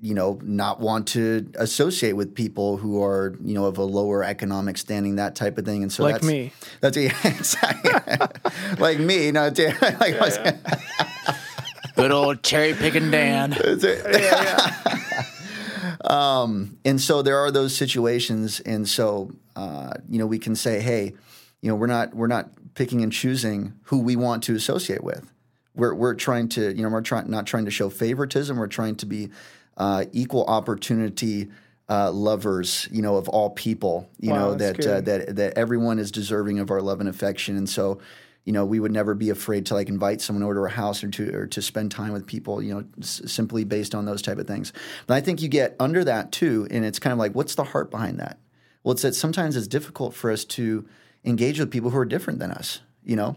[0.00, 4.22] you know, not want to associate with people who are, you know, of a lower
[4.22, 5.82] economic standing, that type of thing.
[5.82, 6.52] And so Like that's me.
[6.80, 7.90] That's yeah, exactly.
[8.78, 9.44] like me, no,
[10.00, 10.56] like
[11.96, 13.56] Good old cherry picking Dan.
[13.82, 15.24] yeah,
[16.04, 20.80] um, and so there are those situations, and so uh, you know, we can say,
[20.80, 21.14] hey,
[21.60, 25.28] you know, we're not we're not picking and choosing who we want to associate with.
[25.74, 28.56] We're we're trying to, you know, we're trying not trying to show favoritism.
[28.56, 29.30] We're trying to be
[29.78, 31.48] uh, equal opportunity
[31.88, 34.10] uh, lovers, you know, of all people.
[34.20, 37.56] You Wow, know that uh, that that everyone is deserving of our love and affection,
[37.56, 38.00] and so.
[38.44, 41.04] You know, we would never be afraid to like invite someone over to our house
[41.04, 42.62] or to or to spend time with people.
[42.62, 44.72] You know, s- simply based on those type of things.
[45.06, 47.64] But I think you get under that too, and it's kind of like, what's the
[47.64, 48.38] heart behind that?
[48.82, 50.88] Well, it's that sometimes it's difficult for us to
[51.26, 52.80] engage with people who are different than us.
[53.04, 53.36] You know,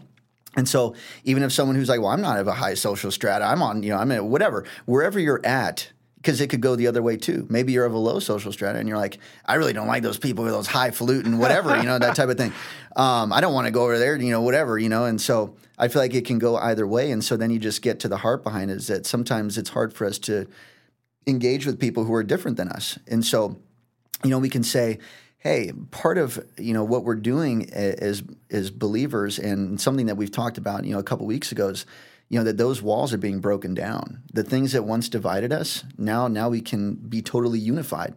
[0.56, 3.44] and so even if someone who's like, well, I'm not of a high social strata,
[3.44, 6.86] I'm on, you know, I'm in whatever, wherever you're at, because it could go the
[6.86, 7.44] other way too.
[7.50, 10.18] Maybe you're of a low social strata and you're like, I really don't like those
[10.18, 12.52] people with those highfalutin, whatever, you know, that type of thing.
[12.94, 15.06] Um, I don't want to go over there, you know, whatever, you know.
[15.06, 17.10] And so I feel like it can go either way.
[17.10, 19.70] And so then you just get to the heart behind it is that sometimes it's
[19.70, 20.46] hard for us to
[21.26, 22.98] engage with people who are different than us.
[23.08, 23.56] And so,
[24.22, 24.98] you know, we can say,
[25.38, 30.30] hey, part of you know what we're doing as as believers, and something that we've
[30.30, 31.86] talked about, you know, a couple weeks ago is,
[32.32, 34.22] you know, that those walls are being broken down.
[34.32, 38.14] The things that once divided us, now now we can be totally unified.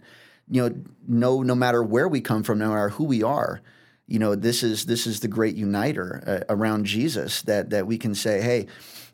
[0.49, 0.75] You know,
[1.05, 3.61] no no matter where we come from, no matter who we are,
[4.07, 7.97] you know, this is this is the great uniter uh, around Jesus that that we
[7.97, 8.67] can say, hey.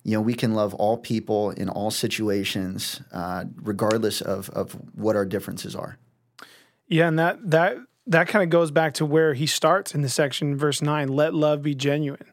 [0.03, 5.15] You know, we can love all people in all situations, uh, regardless of, of what
[5.15, 5.99] our differences are.
[6.87, 10.09] Yeah, and that that that kind of goes back to where he starts in the
[10.09, 11.07] section, verse nine.
[11.09, 12.25] Let love be genuine.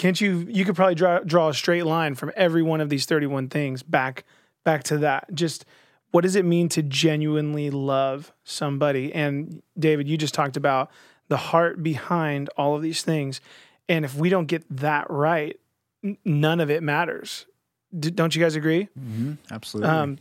[0.00, 0.46] Can't you?
[0.48, 3.50] You could probably draw draw a straight line from every one of these thirty one
[3.50, 4.24] things back
[4.64, 5.28] back to that.
[5.34, 5.66] Just
[6.10, 9.12] what does it mean to genuinely love somebody?
[9.12, 10.90] And David, you just talked about
[11.28, 13.42] the heart behind all of these things,
[13.90, 15.60] and if we don't get that right,
[16.02, 17.44] n- none of it matters.
[17.96, 18.88] D- don't you guys agree?
[19.50, 19.90] Absolutely.
[19.90, 20.18] Um,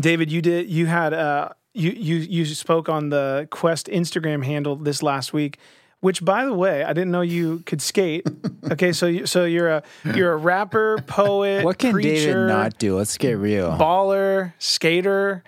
[0.00, 4.74] David, you did you had uh you you you spoke on the Quest Instagram handle
[4.74, 5.58] this last week.
[6.02, 8.26] Which, by the way, I didn't know you could skate.
[8.72, 9.82] Okay, so you, so you're a
[10.16, 12.96] you're a rapper, poet, What can preacher, David not do?
[12.96, 13.70] Let's get real.
[13.78, 15.44] baller, skater.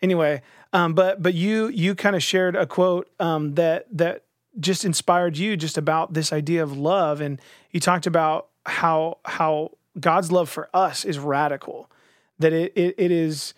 [0.00, 0.40] Anyway,
[0.72, 4.24] um, but but you you kind of shared a quote um, that that
[4.58, 7.38] just inspired you just about this idea of love, and
[7.70, 11.90] you talked about how how God's love for us is radical,
[12.38, 13.52] that it it, it is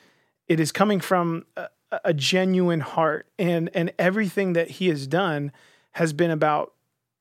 [0.48, 1.68] it is coming from a,
[2.06, 5.52] a genuine heart, and and everything that He has done
[5.92, 6.72] has been about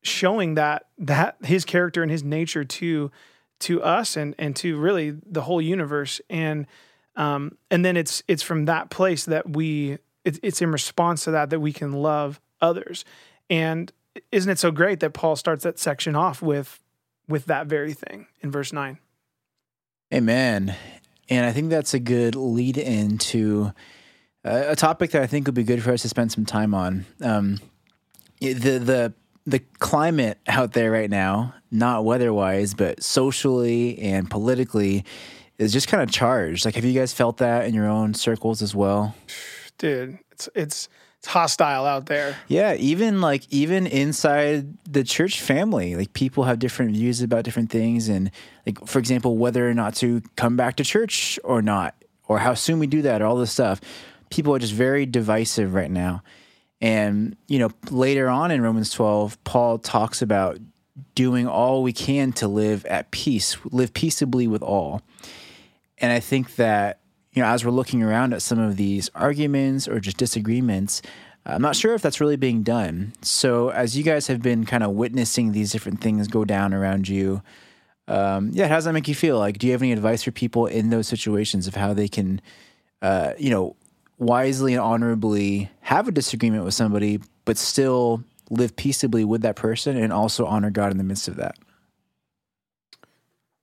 [0.02, 3.12] showing that that His character and His nature to
[3.62, 6.68] to us and and to really the whole universe and
[7.16, 11.32] um, and then it's it's from that place that we it's it's in response to
[11.32, 13.04] that that we can love others
[13.50, 13.92] and
[14.32, 16.82] isn't it so great that paul starts that section off with
[17.28, 18.98] with that very thing in verse 9
[20.14, 20.76] Amen.
[21.30, 23.72] And I think that's a good lead into
[24.44, 27.06] a topic that I think would be good for us to spend some time on.
[27.22, 27.60] Um,
[28.40, 29.14] the the
[29.46, 35.06] the climate out there right now, not weather-wise, but socially and politically,
[35.58, 36.66] is just kind of charged.
[36.66, 39.16] Like, have you guys felt that in your own circles as well?
[39.78, 45.96] dude it's it's it's hostile out there Yeah, even like even inside the church family,
[45.96, 48.32] like people have different views about different things, and
[48.66, 51.94] like for example, whether or not to come back to church or not,
[52.28, 53.82] or how soon we do that, or all this stuff.
[54.30, 56.24] People are just very divisive right now,
[56.82, 60.60] and you know later on in Romans twelve, Paul talks about
[61.16, 65.02] doing all we can to live at peace, live peaceably with all.
[65.98, 67.00] And I think that,
[67.34, 71.02] you know, as we're looking around at some of these arguments or just disagreements,
[71.46, 73.14] I'm not sure if that's really being done.
[73.22, 77.08] So, as you guys have been kind of witnessing these different things go down around
[77.08, 77.42] you,
[78.08, 79.40] um, yeah, how does that make you feel?
[79.40, 82.42] Like, do you have any advice for people in those situations of how they can,
[83.02, 83.76] uh, you know,
[84.20, 89.98] wisely and honorably have a disagreement with somebody, but still live peaceably with that person
[89.98, 91.56] and also honor God in the midst of that?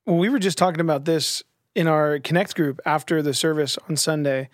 [0.07, 1.42] Well, we were just talking about this
[1.75, 4.49] in our Connect group after the service on Sunday,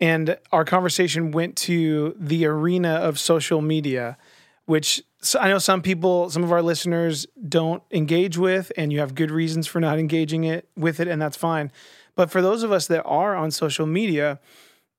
[0.00, 4.18] and our conversation went to the arena of social media,
[4.66, 5.02] which
[5.38, 9.30] I know some people, some of our listeners don't engage with, and you have good
[9.30, 11.72] reasons for not engaging it with it, and that's fine.
[12.14, 14.40] But for those of us that are on social media,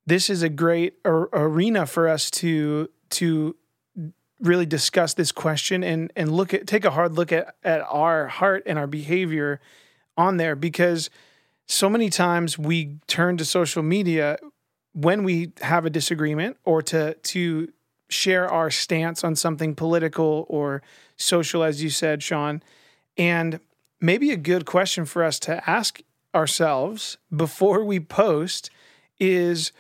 [0.06, 3.56] this is a great ar- arena for us to to
[4.40, 8.28] really discuss this question and and look at take a hard look at at our
[8.28, 9.60] heart and our behavior
[10.18, 11.10] on there because
[11.68, 14.38] so many times we turn to social media
[14.94, 17.72] when we have a disagreement or to to
[18.10, 20.82] share our stance on something political or
[21.16, 22.64] social as you said Sean.
[23.18, 23.60] And
[24.02, 26.02] maybe a good question for us to ask
[26.34, 28.70] ourselves before we post
[29.20, 29.72] is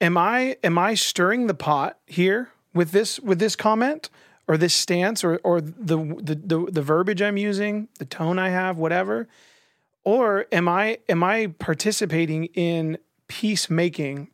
[0.00, 4.10] am I am I stirring the pot here with this with this comment
[4.48, 8.50] or this stance or or the the the, the verbiage I'm using, the tone I
[8.50, 9.28] have, whatever?
[10.04, 14.28] Or am I am I participating in peacemaking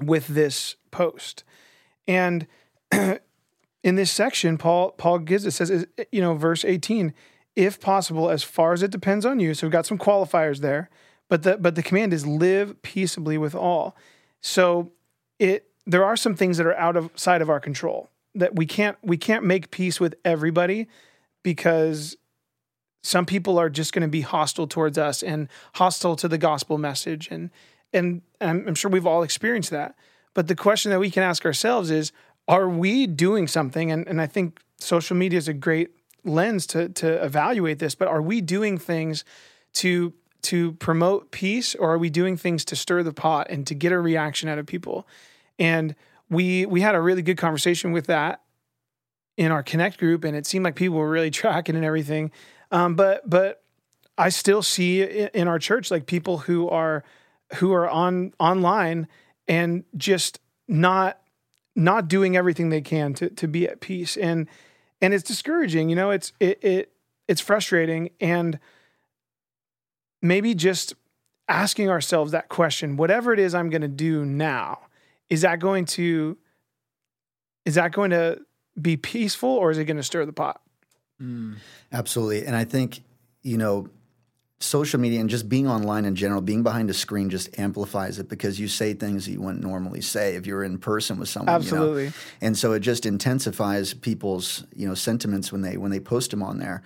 [0.00, 1.44] with this post?
[2.06, 2.46] And
[2.92, 7.12] in this section, Paul Paul gives it says you know verse 18,
[7.56, 9.54] if possible, as far as it depends on you.
[9.54, 10.88] So we've got some qualifiers there,
[11.28, 13.96] but the but the command is live peaceably with all.
[14.42, 14.92] So
[15.38, 18.66] it there are some things that are out of side of our control that we
[18.66, 20.88] can't we can't make peace with everybody
[21.42, 22.16] because
[23.02, 26.78] some people are just going to be hostile towards us and hostile to the gospel
[26.78, 27.28] message.
[27.30, 27.50] And
[27.92, 29.94] and I'm, sure we've all experienced that.
[30.32, 32.12] But the question that we can ask ourselves is
[32.48, 33.92] are we doing something?
[33.92, 35.90] And, and i think social media is a great
[36.24, 39.24] lens to to evaluate this but are we doing things
[39.74, 43.74] to to promote peace or are we doing things to stir the pot and to
[43.74, 45.06] get a reaction out of people?
[45.58, 45.94] And
[46.28, 48.42] we we had a really good conversation with that
[49.36, 52.30] in our connect group and it seemed like people were really tracking and everything.
[52.70, 53.58] Um, but but
[54.18, 57.02] i still see in our church like people who are
[57.54, 59.08] who are on online
[59.48, 61.18] and just not
[61.74, 64.16] not doing everything they can to to be at peace.
[64.16, 64.48] And
[65.00, 66.92] and it's discouraging you know it's it, it
[67.28, 68.10] it's frustrating.
[68.20, 68.58] And
[70.22, 70.94] maybe just
[71.48, 74.78] asking ourselves that question whatever it is i'm going to do now
[75.28, 76.38] is that going to
[77.64, 78.40] is that going to
[78.80, 80.62] be peaceful or is it going to stir the pot
[81.20, 81.56] mm.
[81.92, 82.46] Absolutely.
[82.46, 83.02] And I think,
[83.42, 83.88] you know,
[84.60, 88.28] social media and just being online in general, being behind a screen just amplifies it
[88.28, 91.48] because you say things that you wouldn't normally say if you're in person with someone.
[91.62, 91.76] you know?
[91.76, 92.12] Absolutely.
[92.40, 96.42] And so it just intensifies people's, you know, sentiments when they when they post them
[96.42, 96.82] on there.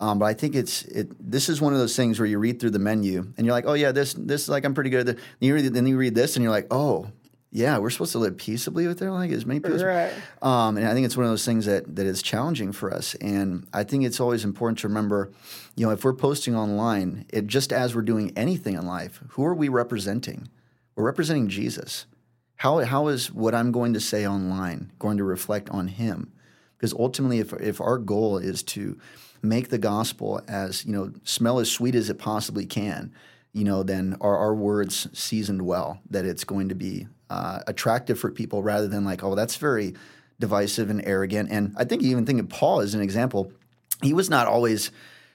[0.00, 1.12] Um, but I think it's it.
[1.20, 3.66] This is one of those things where you read through the menu and you're like,
[3.66, 5.06] oh yeah, this this is like I'm pretty good at.
[5.06, 5.24] This.
[5.38, 7.06] Then you read then you read this and you're like, oh
[7.52, 9.78] yeah, we're supposed to live peaceably with their like as many people.
[9.84, 10.12] Right.
[10.40, 13.14] Um, and I think it's one of those things that that is challenging for us.
[13.16, 15.30] And I think it's always important to remember,
[15.76, 19.44] you know, if we're posting online, it just as we're doing anything in life, who
[19.44, 20.48] are we representing?
[20.94, 22.06] We're representing Jesus.
[22.56, 26.32] How how is what I'm going to say online going to reflect on Him?
[26.76, 28.96] Because ultimately, if if our goal is to
[29.42, 33.12] make the gospel as you know smell as sweet as it possibly can,
[33.52, 36.00] you know, then are our words seasoned well?
[36.10, 39.94] That it's going to be uh, attractive for people rather than like, oh, that's very
[40.38, 41.50] divisive and arrogant.
[41.50, 43.52] And I think you even think of Paul as an example.
[44.02, 44.90] He was not always,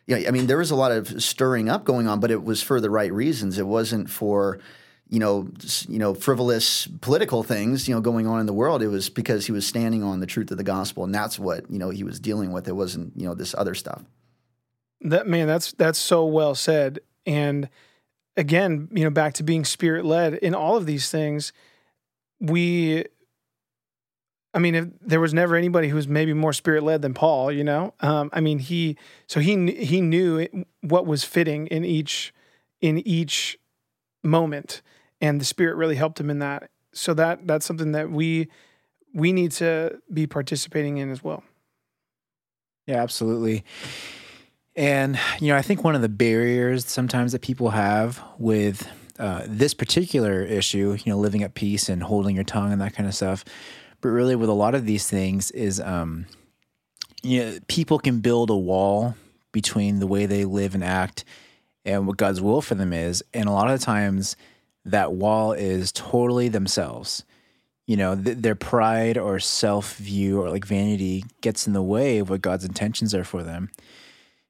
[0.07, 2.43] you know, I mean, there was a lot of stirring up going on, but it
[2.43, 3.57] was for the right reasons.
[3.59, 4.59] It wasn't for,
[5.09, 5.47] you know,
[5.87, 8.81] you know, frivolous political things, you know, going on in the world.
[8.81, 11.69] It was because he was standing on the truth of the gospel, and that's what
[11.69, 12.67] you know he was dealing with.
[12.67, 14.03] It wasn't, you know, this other stuff.
[15.01, 16.99] That man, that's that's so well said.
[17.25, 17.69] And
[18.35, 21.53] again, you know, back to being spirit led in all of these things,
[22.39, 23.05] we
[24.55, 27.51] I mean, if there was never anybody who was maybe more spirit led than Paul,
[27.51, 27.93] you know.
[27.99, 28.97] Um, I mean, he
[29.27, 30.47] so he he knew
[30.79, 32.33] what was fitting in each
[32.79, 33.59] in each
[34.23, 34.81] moment,
[35.21, 36.69] and the Spirit really helped him in that.
[36.93, 38.47] So that that's something that we
[39.13, 41.43] we need to be participating in as well.
[42.85, 43.63] Yeah, absolutely.
[44.75, 48.87] And you know, I think one of the barriers sometimes that people have with
[49.17, 52.93] uh, this particular issue, you know, living at peace and holding your tongue and that
[52.93, 53.45] kind of stuff,
[54.01, 56.25] but really with a lot of these things is, um,
[57.23, 59.15] you know, people can build a wall
[59.53, 61.23] between the way they live and act
[61.85, 64.35] and what God's will for them is, and a lot of times
[64.85, 67.23] that wall is totally themselves.
[67.87, 72.19] You know th- their pride or self view or like vanity gets in the way
[72.19, 73.69] of what god's intentions are for them.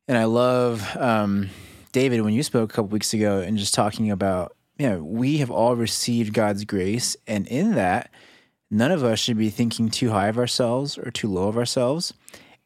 [0.07, 1.49] And i love um,
[1.91, 5.37] david when you spoke a couple weeks ago and just talking about you know we
[5.37, 8.11] have all received god's grace and in that
[8.69, 12.13] none of us should be thinking too high of ourselves or too low of ourselves.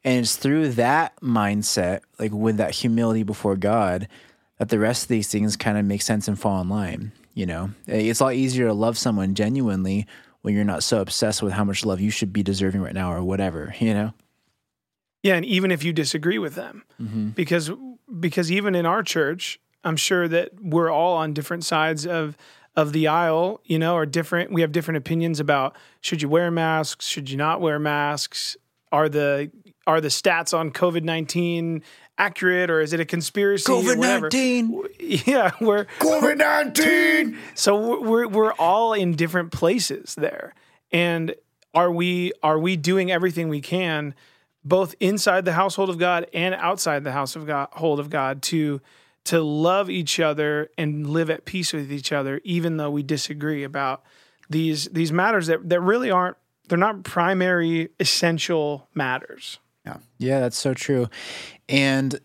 [0.02, 4.08] And it's through that mindset like with that humility before god
[4.58, 7.46] that the rest of these things kind of make sense and fall in line you
[7.46, 10.06] know eh, it's a lot easier to love someone genuinely
[10.42, 13.12] when you're not so obsessed with how much love you should be deserving right now
[13.12, 14.12] or whatever, you know?
[15.22, 17.28] Yeah, and even if you disagree with them, mm-hmm.
[17.30, 17.70] because
[18.18, 22.38] because even in our church, I'm sure that we're all on different sides of
[22.74, 24.50] of the aisle, you know, or different.
[24.50, 28.56] We have different opinions about should you wear masks, should you not wear masks,
[28.92, 29.50] are the
[29.86, 31.82] are the stats on COVID nineteen
[32.20, 33.72] accurate, or is it a conspiracy?
[33.72, 34.28] or whatever.
[35.26, 37.38] Yeah, we're COVID nineteen.
[37.54, 40.54] so we're we're all in different places there.
[40.92, 41.34] And
[41.74, 44.14] are we are we doing everything we can
[44.62, 48.42] both inside the household of God and outside the house of God hold of God
[48.42, 48.80] to
[49.24, 53.64] to love each other and live at peace with each other even though we disagree
[53.64, 54.02] about
[54.50, 56.36] these these matters that that really aren't
[56.68, 59.58] they're not primary essential matters.
[59.84, 59.96] Yeah.
[60.18, 61.08] Yeah, that's so true.
[61.70, 62.18] And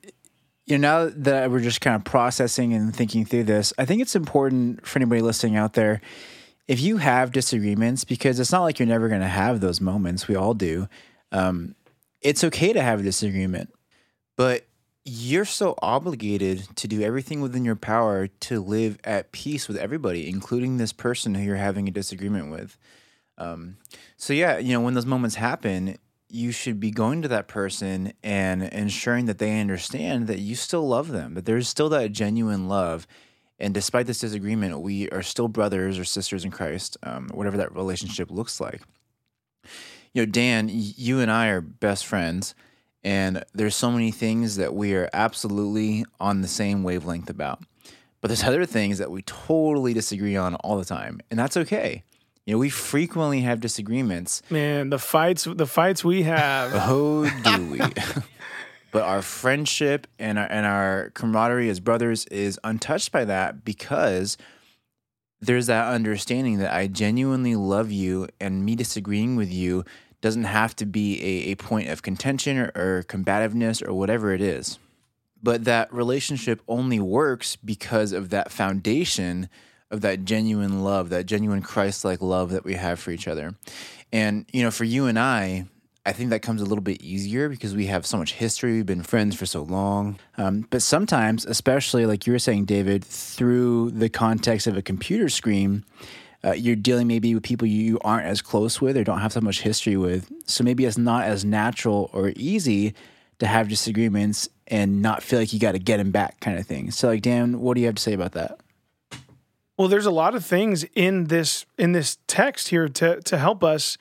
[0.66, 4.02] you know, now that we're just kind of processing and thinking through this, I think
[4.02, 6.02] it's important for anybody listening out there
[6.68, 10.28] if you have disagreements, because it's not like you're never going to have those moments.
[10.28, 10.88] We all do.
[11.32, 11.76] Um,
[12.22, 13.72] it's okay to have a disagreement,
[14.36, 14.66] but
[15.04, 20.28] you're so obligated to do everything within your power to live at peace with everybody,
[20.28, 22.76] including this person who you're having a disagreement with.
[23.38, 23.78] Um,
[24.18, 26.00] so yeah, you know, when those moments happen,
[26.36, 30.86] you should be going to that person and ensuring that they understand that you still
[30.86, 33.08] love them, that there's still that genuine love.
[33.58, 37.74] And despite this disagreement, we are still brothers or sisters in Christ, um, whatever that
[37.74, 38.82] relationship looks like.
[40.14, 42.54] You know, Dan, you and I are best friends,
[43.02, 47.64] and there's so many things that we are absolutely on the same wavelength about.
[48.20, 52.04] But there's other things that we totally disagree on all the time, and that's okay.
[52.46, 54.44] You know, we frequently have disagreements.
[54.50, 56.72] Man, the fights the fights we have.
[56.88, 57.80] Oh, do we?
[58.92, 64.38] but our friendship and our, and our camaraderie as brothers is untouched by that because
[65.42, 69.84] there's that understanding that I genuinely love you and me disagreeing with you
[70.22, 74.42] doesn't have to be a, a point of contention or, or combativeness or whatever it
[74.42, 74.78] is.
[75.42, 79.50] But that relationship only works because of that foundation
[79.96, 83.56] of that genuine love, that genuine Christ like love that we have for each other.
[84.14, 85.66] And, you know, for you and I,
[86.06, 88.74] I think that comes a little bit easier because we have so much history.
[88.74, 90.20] We've been friends for so long.
[90.38, 95.30] Um, but sometimes, especially like you were saying, David, through the context of a computer
[95.30, 95.84] screen,
[96.44, 99.42] uh, you're dealing maybe with people you aren't as close with or don't have so
[99.42, 100.32] much history with.
[100.46, 102.94] So maybe it's not as natural or easy
[103.40, 106.68] to have disagreements and not feel like you got to get him back kind of
[106.68, 106.92] thing.
[106.92, 108.60] So like Dan, what do you have to say about that?
[109.78, 113.64] Well, there's a lot of things in this in this text here to to help
[113.64, 113.98] us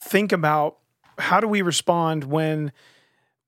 [0.00, 0.78] think about
[1.18, 2.72] how do we respond when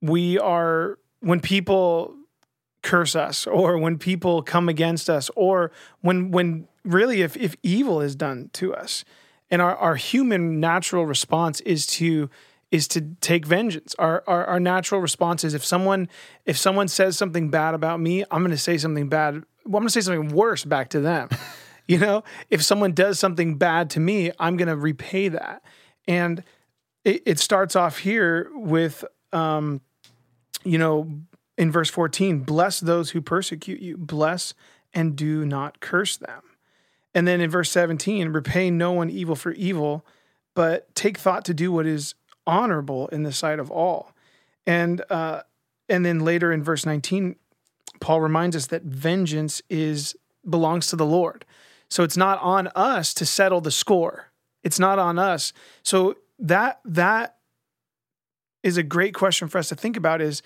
[0.03, 2.15] we are when people
[2.83, 8.01] curse us or when people come against us or when when really if if evil
[8.01, 9.05] is done to us.
[9.51, 12.29] And our our human natural response is to
[12.71, 13.95] is to take vengeance.
[13.99, 16.09] Our, our our natural response is if someone
[16.45, 19.83] if someone says something bad about me i'm going to say something bad well, i'm
[19.83, 21.29] going to say something worse back to them.
[21.89, 25.63] You know if someone does something bad to me i'm going to repay that.
[26.07, 26.45] And
[27.05, 29.81] it, it starts off here with um
[30.65, 31.11] you know
[31.59, 33.97] in verse 14 bless those who persecute you.
[33.99, 34.55] Bless
[34.95, 36.43] and do not curse them.
[37.15, 40.07] And then in verse 17 repay no one evil for evil
[40.55, 42.15] but take thought to do what is
[42.47, 44.13] honorable in the sight of all.
[44.67, 45.43] And uh
[45.89, 47.37] and then later in verse 19
[48.03, 50.15] paul reminds us that vengeance is
[50.49, 51.45] belongs to the lord
[51.89, 54.31] so it's not on us to settle the score
[54.63, 57.37] it's not on us so that that
[58.63, 60.43] is a great question for us to think about is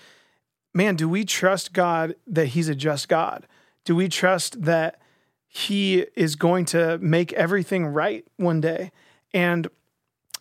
[0.77, 3.47] man, do we trust God that He's a just God?
[3.83, 5.01] Do we trust that
[5.47, 8.91] He is going to make everything right one day?
[9.33, 9.67] And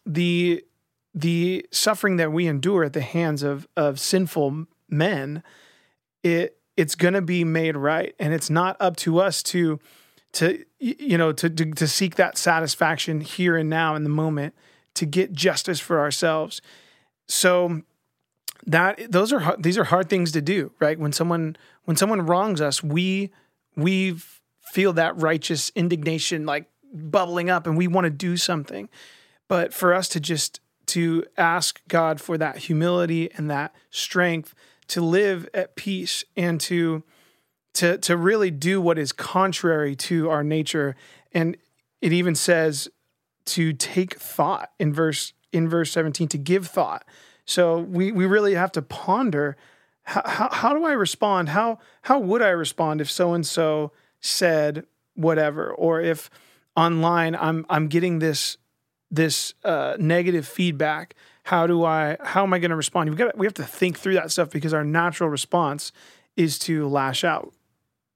[0.05, 0.63] the
[1.15, 5.43] the suffering that we endure at the hands of of sinful men,
[6.23, 9.79] it it's going to be made right, and it's not up to us to
[10.33, 14.55] to you know to, to to seek that satisfaction here and now in the moment
[14.95, 16.61] to get justice for ourselves.
[17.29, 17.83] So
[18.67, 20.99] that those are these are hard things to do, right?
[20.99, 23.31] When someone when someone wrongs us, we
[23.77, 24.17] we
[24.73, 28.89] feel that righteous indignation like bubbling up and we want to do something.
[29.49, 34.55] But for us to just to ask God for that humility and that strength
[34.89, 37.03] to live at peace and to
[37.75, 40.97] to to really do what is contrary to our nature.
[41.33, 41.57] And
[42.01, 42.89] it even says
[43.47, 47.05] to take thought in verse in verse 17 to give thought.
[47.45, 49.57] So we we really have to ponder
[50.03, 51.49] how, how, do I respond?
[51.49, 56.31] How how would I respond if so and so said whatever, or if
[56.77, 58.57] online I'm I'm getting this
[59.17, 61.15] this uh, negative feedback?
[61.45, 63.11] How do I how am I going to respond?
[63.11, 65.93] We got we have to think through that stuff because our natural response
[66.37, 67.53] is to lash out.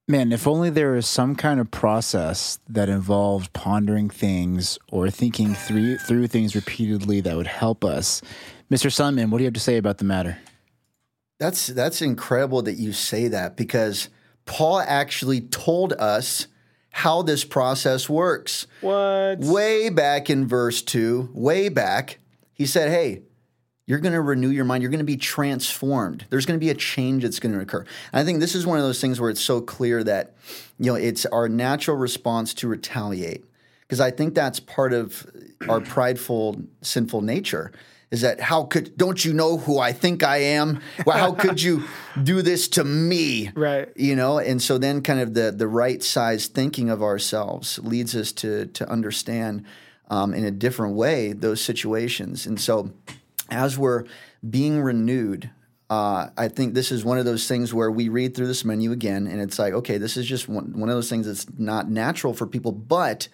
[0.09, 5.55] Man, if only there was some kind of process that involved pondering things or thinking
[5.55, 8.21] through through things repeatedly that would help us
[8.71, 8.93] Mr.
[8.93, 10.39] Simon, what do you have to say about the matter?
[11.41, 14.09] That's that's incredible that you say that because
[14.45, 16.47] Paul actually told us
[16.91, 18.67] how this process works.
[18.81, 19.39] What?
[19.39, 22.19] Way back in verse 2, way back,
[22.53, 23.23] he said, "Hey,
[23.91, 24.83] you're going to renew your mind.
[24.83, 26.25] You're going to be transformed.
[26.31, 27.81] There's going to be a change that's going to occur.
[28.13, 30.37] And I think this is one of those things where it's so clear that,
[30.79, 33.45] you know, it's our natural response to retaliate.
[33.81, 35.27] Because I think that's part of
[35.69, 37.73] our prideful, sinful nature
[38.11, 40.81] is that how could don't you know who I think I am?
[41.07, 41.85] Well, how could you
[42.23, 43.51] do this to me?
[43.55, 43.89] Right.
[43.97, 48.17] You know, and so then kind of the the right size thinking of ourselves leads
[48.17, 49.65] us to to understand
[50.09, 52.47] um, in a different way those situations.
[52.47, 52.91] And so
[53.49, 54.05] as we're
[54.49, 55.51] being renewed,
[55.89, 58.93] uh, I think this is one of those things where we read through this menu
[58.93, 61.91] again, and it's like, okay, this is just one, one of those things that's not
[61.91, 63.29] natural for people, but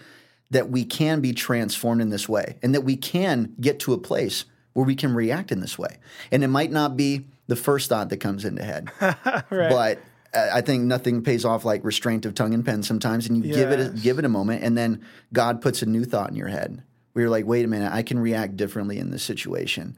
[0.50, 3.98] that we can be transformed in this way, and that we can get to a
[3.98, 4.46] place
[4.76, 5.96] where we can react in this way.
[6.30, 9.46] And it might not be the first thought that comes into head, right.
[9.48, 9.98] but
[10.34, 13.56] I think nothing pays off like restraint of tongue and pen sometimes, and you yes.
[13.56, 15.02] give it a, give it a moment, and then
[15.32, 16.82] God puts a new thought in your head
[17.14, 19.96] where you're like, wait a minute, I can react differently in this situation.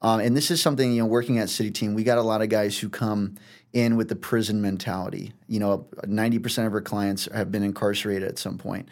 [0.00, 2.40] Um, and this is something you know, working at City Team, we got a lot
[2.40, 3.34] of guys who come
[3.72, 5.32] in with the prison mentality.
[5.48, 8.88] You know, ninety percent of our clients have been incarcerated at some point,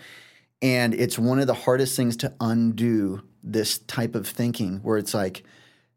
[0.62, 5.14] and it's one of the hardest things to undo this type of thinking where it's
[5.14, 5.44] like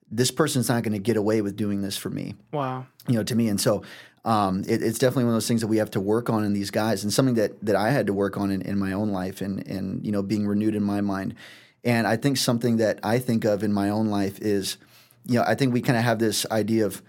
[0.09, 2.35] this person's not going to get away with doing this for me.
[2.51, 2.85] Wow.
[3.07, 3.83] You know, to me, and so
[4.23, 6.53] um, it, it's definitely one of those things that we have to work on in
[6.53, 9.09] these guys, and something that that I had to work on in, in my own
[9.09, 11.35] life, and and you know, being renewed in my mind.
[11.83, 14.77] And I think something that I think of in my own life is,
[15.25, 17.01] you know, I think we kind of have this idea of,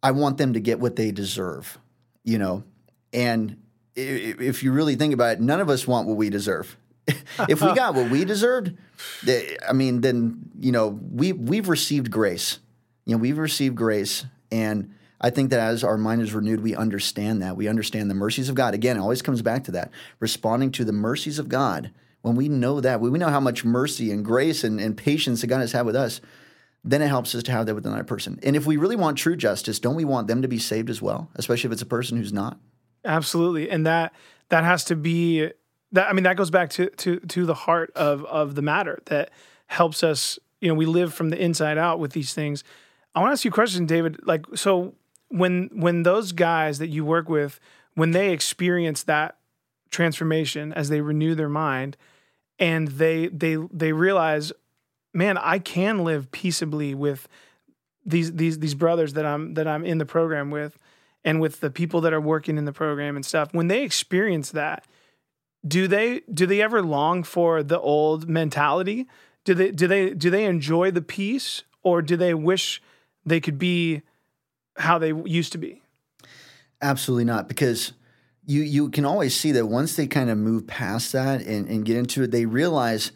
[0.00, 1.76] I want them to get what they deserve,
[2.22, 2.62] you know,
[3.12, 3.56] and
[3.96, 6.76] if you really think about it, none of us want what we deserve.
[7.48, 8.76] if we got what we deserved,
[9.28, 12.58] I mean, then you know we we've received grace.
[13.04, 16.76] You know, we've received grace, and I think that as our mind is renewed, we
[16.76, 18.74] understand that we understand the mercies of God.
[18.74, 19.90] Again, it always comes back to that
[20.20, 21.90] responding to the mercies of God.
[22.22, 25.48] When we know that, we know how much mercy and grace and, and patience that
[25.48, 26.20] God has had with us.
[26.84, 28.38] then it helps us to have that with another person.
[28.44, 31.02] And if we really want true justice, don't we want them to be saved as
[31.02, 32.58] well, especially if it's a person who's not?
[33.04, 34.12] Absolutely, and that
[34.50, 35.50] that has to be
[35.92, 36.08] that.
[36.08, 39.30] I mean, that goes back to to to the heart of of the matter that
[39.66, 40.38] helps us.
[40.60, 42.64] You know, we live from the inside out with these things.
[43.14, 44.20] I want to ask you a question, David.
[44.24, 44.94] Like, so
[45.28, 47.58] when when those guys that you work with,
[47.94, 49.36] when they experience that
[49.90, 51.96] transformation as they renew their mind,
[52.58, 54.52] and they they they realize,
[55.12, 57.28] man, I can live peaceably with
[58.04, 60.78] these these these brothers that I'm that I'm in the program with
[61.24, 64.50] and with the people that are working in the program and stuff when they experience
[64.50, 64.84] that
[65.66, 69.06] do they do they ever long for the old mentality
[69.44, 72.82] do they do they do they enjoy the peace or do they wish
[73.24, 74.02] they could be
[74.76, 75.82] how they used to be
[76.82, 77.92] Absolutely not, because
[78.44, 81.84] you you can always see that once they kind of move past that and, and
[81.84, 83.12] get into it, they realize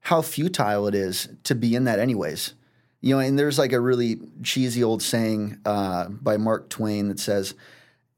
[0.00, 2.52] how futile it is to be in that anyways.
[3.00, 7.18] You know, and there's like a really cheesy old saying uh, by Mark Twain that
[7.18, 7.54] says,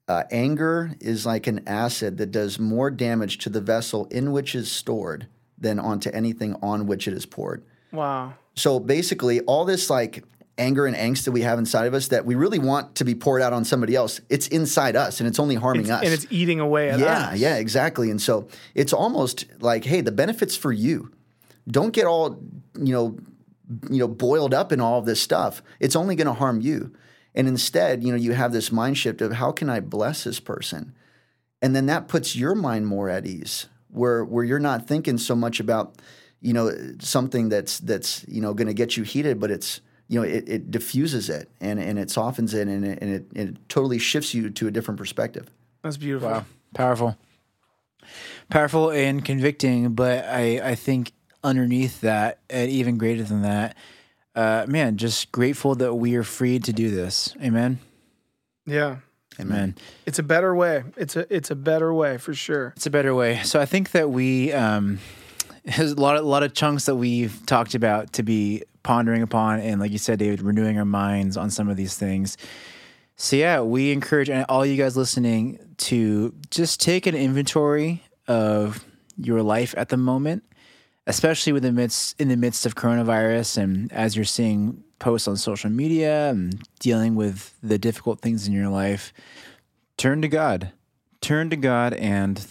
[0.08, 4.54] uh, "Anger is like an acid that does more damage to the vessel in which
[4.54, 5.26] is stored
[5.58, 10.24] than onto anything on which it is poured." wow So basically, all this like
[10.58, 13.14] anger and angst that we have inside of us that we really want to be
[13.14, 16.04] poured out on somebody else, it's inside us and it's only harming It's- us.
[16.04, 18.10] and it's eating away at yeah, us yeah, yeah, exactly.
[18.10, 21.12] And so it's almost like, hey, the benefits for you.
[21.68, 22.40] Don't get all,
[22.76, 23.16] you know,
[23.88, 25.62] you know, boiled up in all of this stuff.
[25.78, 26.92] It's only going to harm you.
[27.38, 30.40] And instead, you know, you have this mind shift of how can I bless this
[30.40, 30.92] person?
[31.62, 35.36] And then that puts your mind more at ease, where where you're not thinking so
[35.36, 35.94] much about,
[36.40, 40.18] you know, something that's that's you know going to get you heated, but it's you
[40.20, 43.68] know it, it diffuses it and and it softens it and it, and it it
[43.68, 45.48] totally shifts you to a different perspective.
[45.82, 47.16] that's beautiful Wow, powerful,
[48.50, 49.94] powerful and convicting.
[49.94, 51.12] But I, I think
[51.44, 53.76] underneath that, and even greater than that,
[54.38, 57.34] uh, man, just grateful that we are free to do this.
[57.42, 57.78] Amen.
[58.66, 58.96] yeah
[59.40, 59.76] Amen.
[60.04, 63.14] it's a better way it's a it's a better way for sure It's a better
[63.14, 63.40] way.
[63.44, 64.98] So I think that we um,
[65.64, 69.22] there's a lot of a lot of chunks that we've talked about to be pondering
[69.22, 72.36] upon, and like you said, David, renewing our minds on some of these things.
[73.16, 75.58] So yeah, we encourage all you guys listening
[75.88, 78.84] to just take an inventory of
[79.16, 80.42] your life at the moment,
[81.08, 85.36] especially with the midst in the midst of coronavirus, and as you're seeing posts on
[85.36, 89.12] social media and dealing with the difficult things in your life.
[89.96, 90.72] Turn to God.
[91.20, 92.46] Turn to God and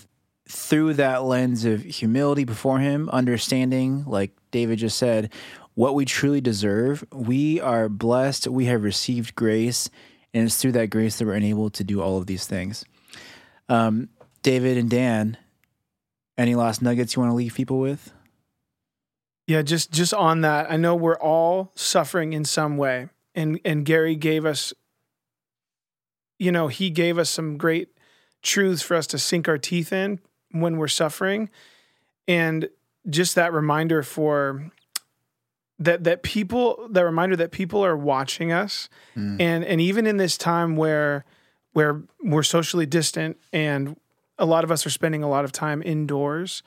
[0.50, 5.32] through that lens of humility before Him, understanding, like David just said,
[5.76, 7.06] what we truly deserve.
[7.14, 8.48] We are blessed.
[8.48, 9.90] We have received grace,
[10.34, 12.86] and it's through that grace that we're enabled to do all of these things.
[13.70, 14.10] Um,
[14.42, 15.38] David and Dan,
[16.38, 18.12] any last nuggets you want to leave people with?
[19.48, 23.86] Yeah, just just on that, I know we're all suffering in some way, and and
[23.86, 24.74] Gary gave us,
[26.38, 27.90] you know, he gave us some great
[28.42, 30.20] truths for us to sink our teeth in
[30.52, 31.50] when we're suffering,
[32.28, 32.68] and
[33.10, 34.70] just that reminder for
[35.80, 39.40] that that people, that reminder that people are watching us, mm.
[39.40, 41.24] and and even in this time where
[41.72, 43.96] where we're socially distant and
[44.40, 46.64] a lot of us are spending a lot of time indoors,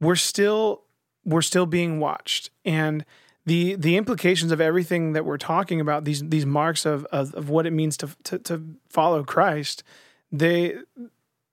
[0.00, 0.82] we're still
[1.28, 2.50] we're still being watched.
[2.64, 3.04] And
[3.46, 7.48] the the implications of everything that we're talking about these these marks of of, of
[7.48, 9.82] what it means to, to to follow Christ
[10.30, 10.76] they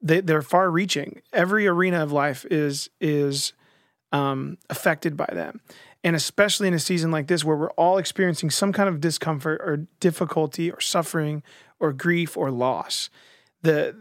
[0.01, 3.53] they they're far reaching every arena of life is is
[4.11, 5.61] um, affected by them
[6.03, 9.61] and especially in a season like this where we're all experiencing some kind of discomfort
[9.63, 11.41] or difficulty or suffering
[11.79, 13.09] or grief or loss
[13.61, 13.95] the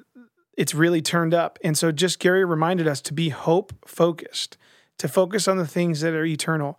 [0.57, 1.59] it's really turned up.
[1.63, 4.57] And so just Gary reminded us to be hope focused
[4.99, 6.79] to focus on the things that are eternal.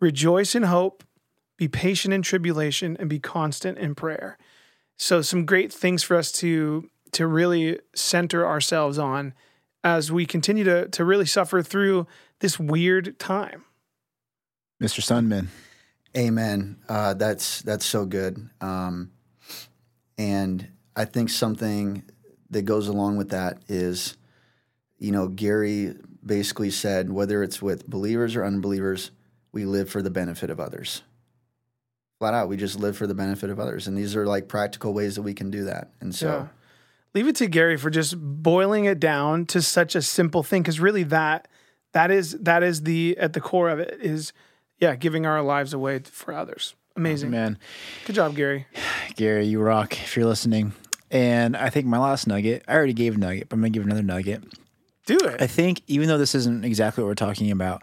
[0.00, 1.04] Rejoice in hope,
[1.56, 4.38] be patient in tribulation, and be constant in prayer.
[4.96, 9.32] So some great things for us to to really center ourselves on
[9.84, 12.06] as we continue to to really suffer through
[12.40, 13.64] this weird time.
[14.82, 15.00] Mr.
[15.00, 15.48] Sunman.
[16.16, 16.78] Amen.
[16.88, 18.48] Uh, that's that's so good.
[18.60, 19.12] Um,
[20.18, 22.02] and I think something
[22.50, 24.16] that goes along with that is,
[24.98, 25.94] you know, Gary
[26.26, 29.10] basically said whether it's with believers or unbelievers,
[29.52, 31.02] we live for the benefit of others.
[32.18, 34.94] Flat out, we just live for the benefit of others, and these are like practical
[34.94, 35.90] ways that we can do that.
[36.00, 36.46] And so, Yeah.
[37.14, 40.78] Leave it to Gary for just boiling it down to such a simple thing because
[40.78, 41.48] really that
[41.92, 44.34] that is that is the at the core of it is
[44.78, 46.74] yeah, giving our lives away for others.
[46.94, 47.30] Amazing.
[47.30, 47.58] Man,
[48.04, 48.66] Good job, Gary.
[49.16, 50.72] Gary, you rock if you're listening.
[51.10, 53.78] And I think my last nugget, I already gave a nugget, but I'm going to
[53.78, 54.42] give another nugget.
[55.06, 55.40] Do it.
[55.40, 57.82] I think even though this isn't exactly what we're talking about,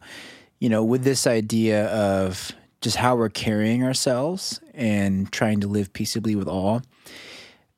[0.60, 2.54] you know, with this idea of
[2.84, 6.82] just how we're carrying ourselves and trying to live peaceably with all.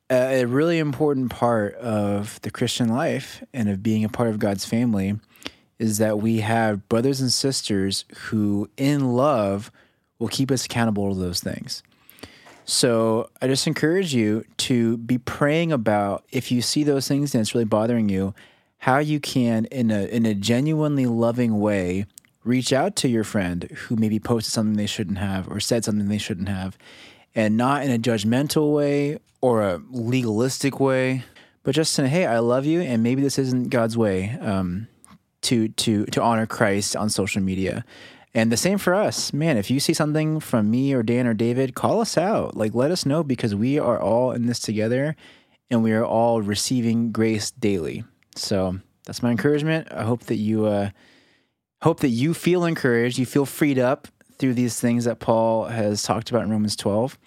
[0.10, 4.40] Uh, a really important part of the Christian life and of being a part of
[4.40, 5.20] God's family
[5.80, 9.72] is that we have brothers and sisters who, in love,
[10.20, 11.84] will keep us accountable to those things.
[12.66, 17.42] So I just encourage you to be praying about if you see those things and
[17.42, 18.34] it's really bothering you,
[18.86, 22.06] how you can, in a in a genuinely loving way,
[22.44, 26.08] reach out to your friend who maybe posted something they shouldn't have or said something
[26.08, 26.78] they shouldn't have,
[27.34, 31.24] and not in a judgmental way or a legalistic way,
[31.64, 34.88] but just saying, "Hey, I love you, and maybe this isn't God's way um,
[35.42, 37.84] to to to honor Christ on social media."
[38.36, 39.58] And the same for us, man.
[39.58, 42.56] If you see something from me or Dan or David, call us out.
[42.56, 45.16] Like, let us know because we are all in this together,
[45.72, 48.04] and we are all receiving grace daily.
[48.36, 49.88] So that's my encouragement.
[49.92, 50.90] I hope that you uh,
[51.82, 54.08] hope that you feel encouraged, you feel freed up
[54.38, 57.18] through these things that Paul has talked about in Romans 12.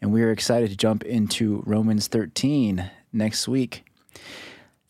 [0.00, 3.84] And we are excited to jump into Romans 13 next week.
[4.14, 4.18] I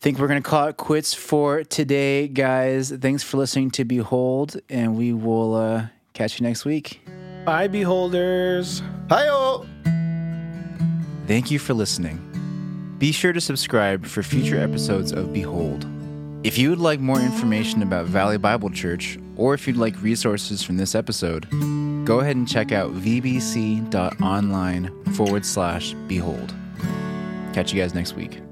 [0.01, 2.91] Think we're going to call it quits for today, guys.
[2.91, 7.01] Thanks for listening to Behold, and we will uh, catch you next week.
[7.45, 8.81] Bye, beholders.
[9.09, 9.65] Hi-yo!
[11.25, 12.32] Thank you for listening.
[13.03, 15.85] Be sure to subscribe for future episodes of Behold.
[16.45, 20.63] If you would like more information about Valley Bible Church, or if you'd like resources
[20.63, 21.45] from this episode,
[22.05, 23.93] go ahead and check out vbc.online
[25.15, 26.55] forward slash behold.
[27.51, 28.42] Catch you guys next week.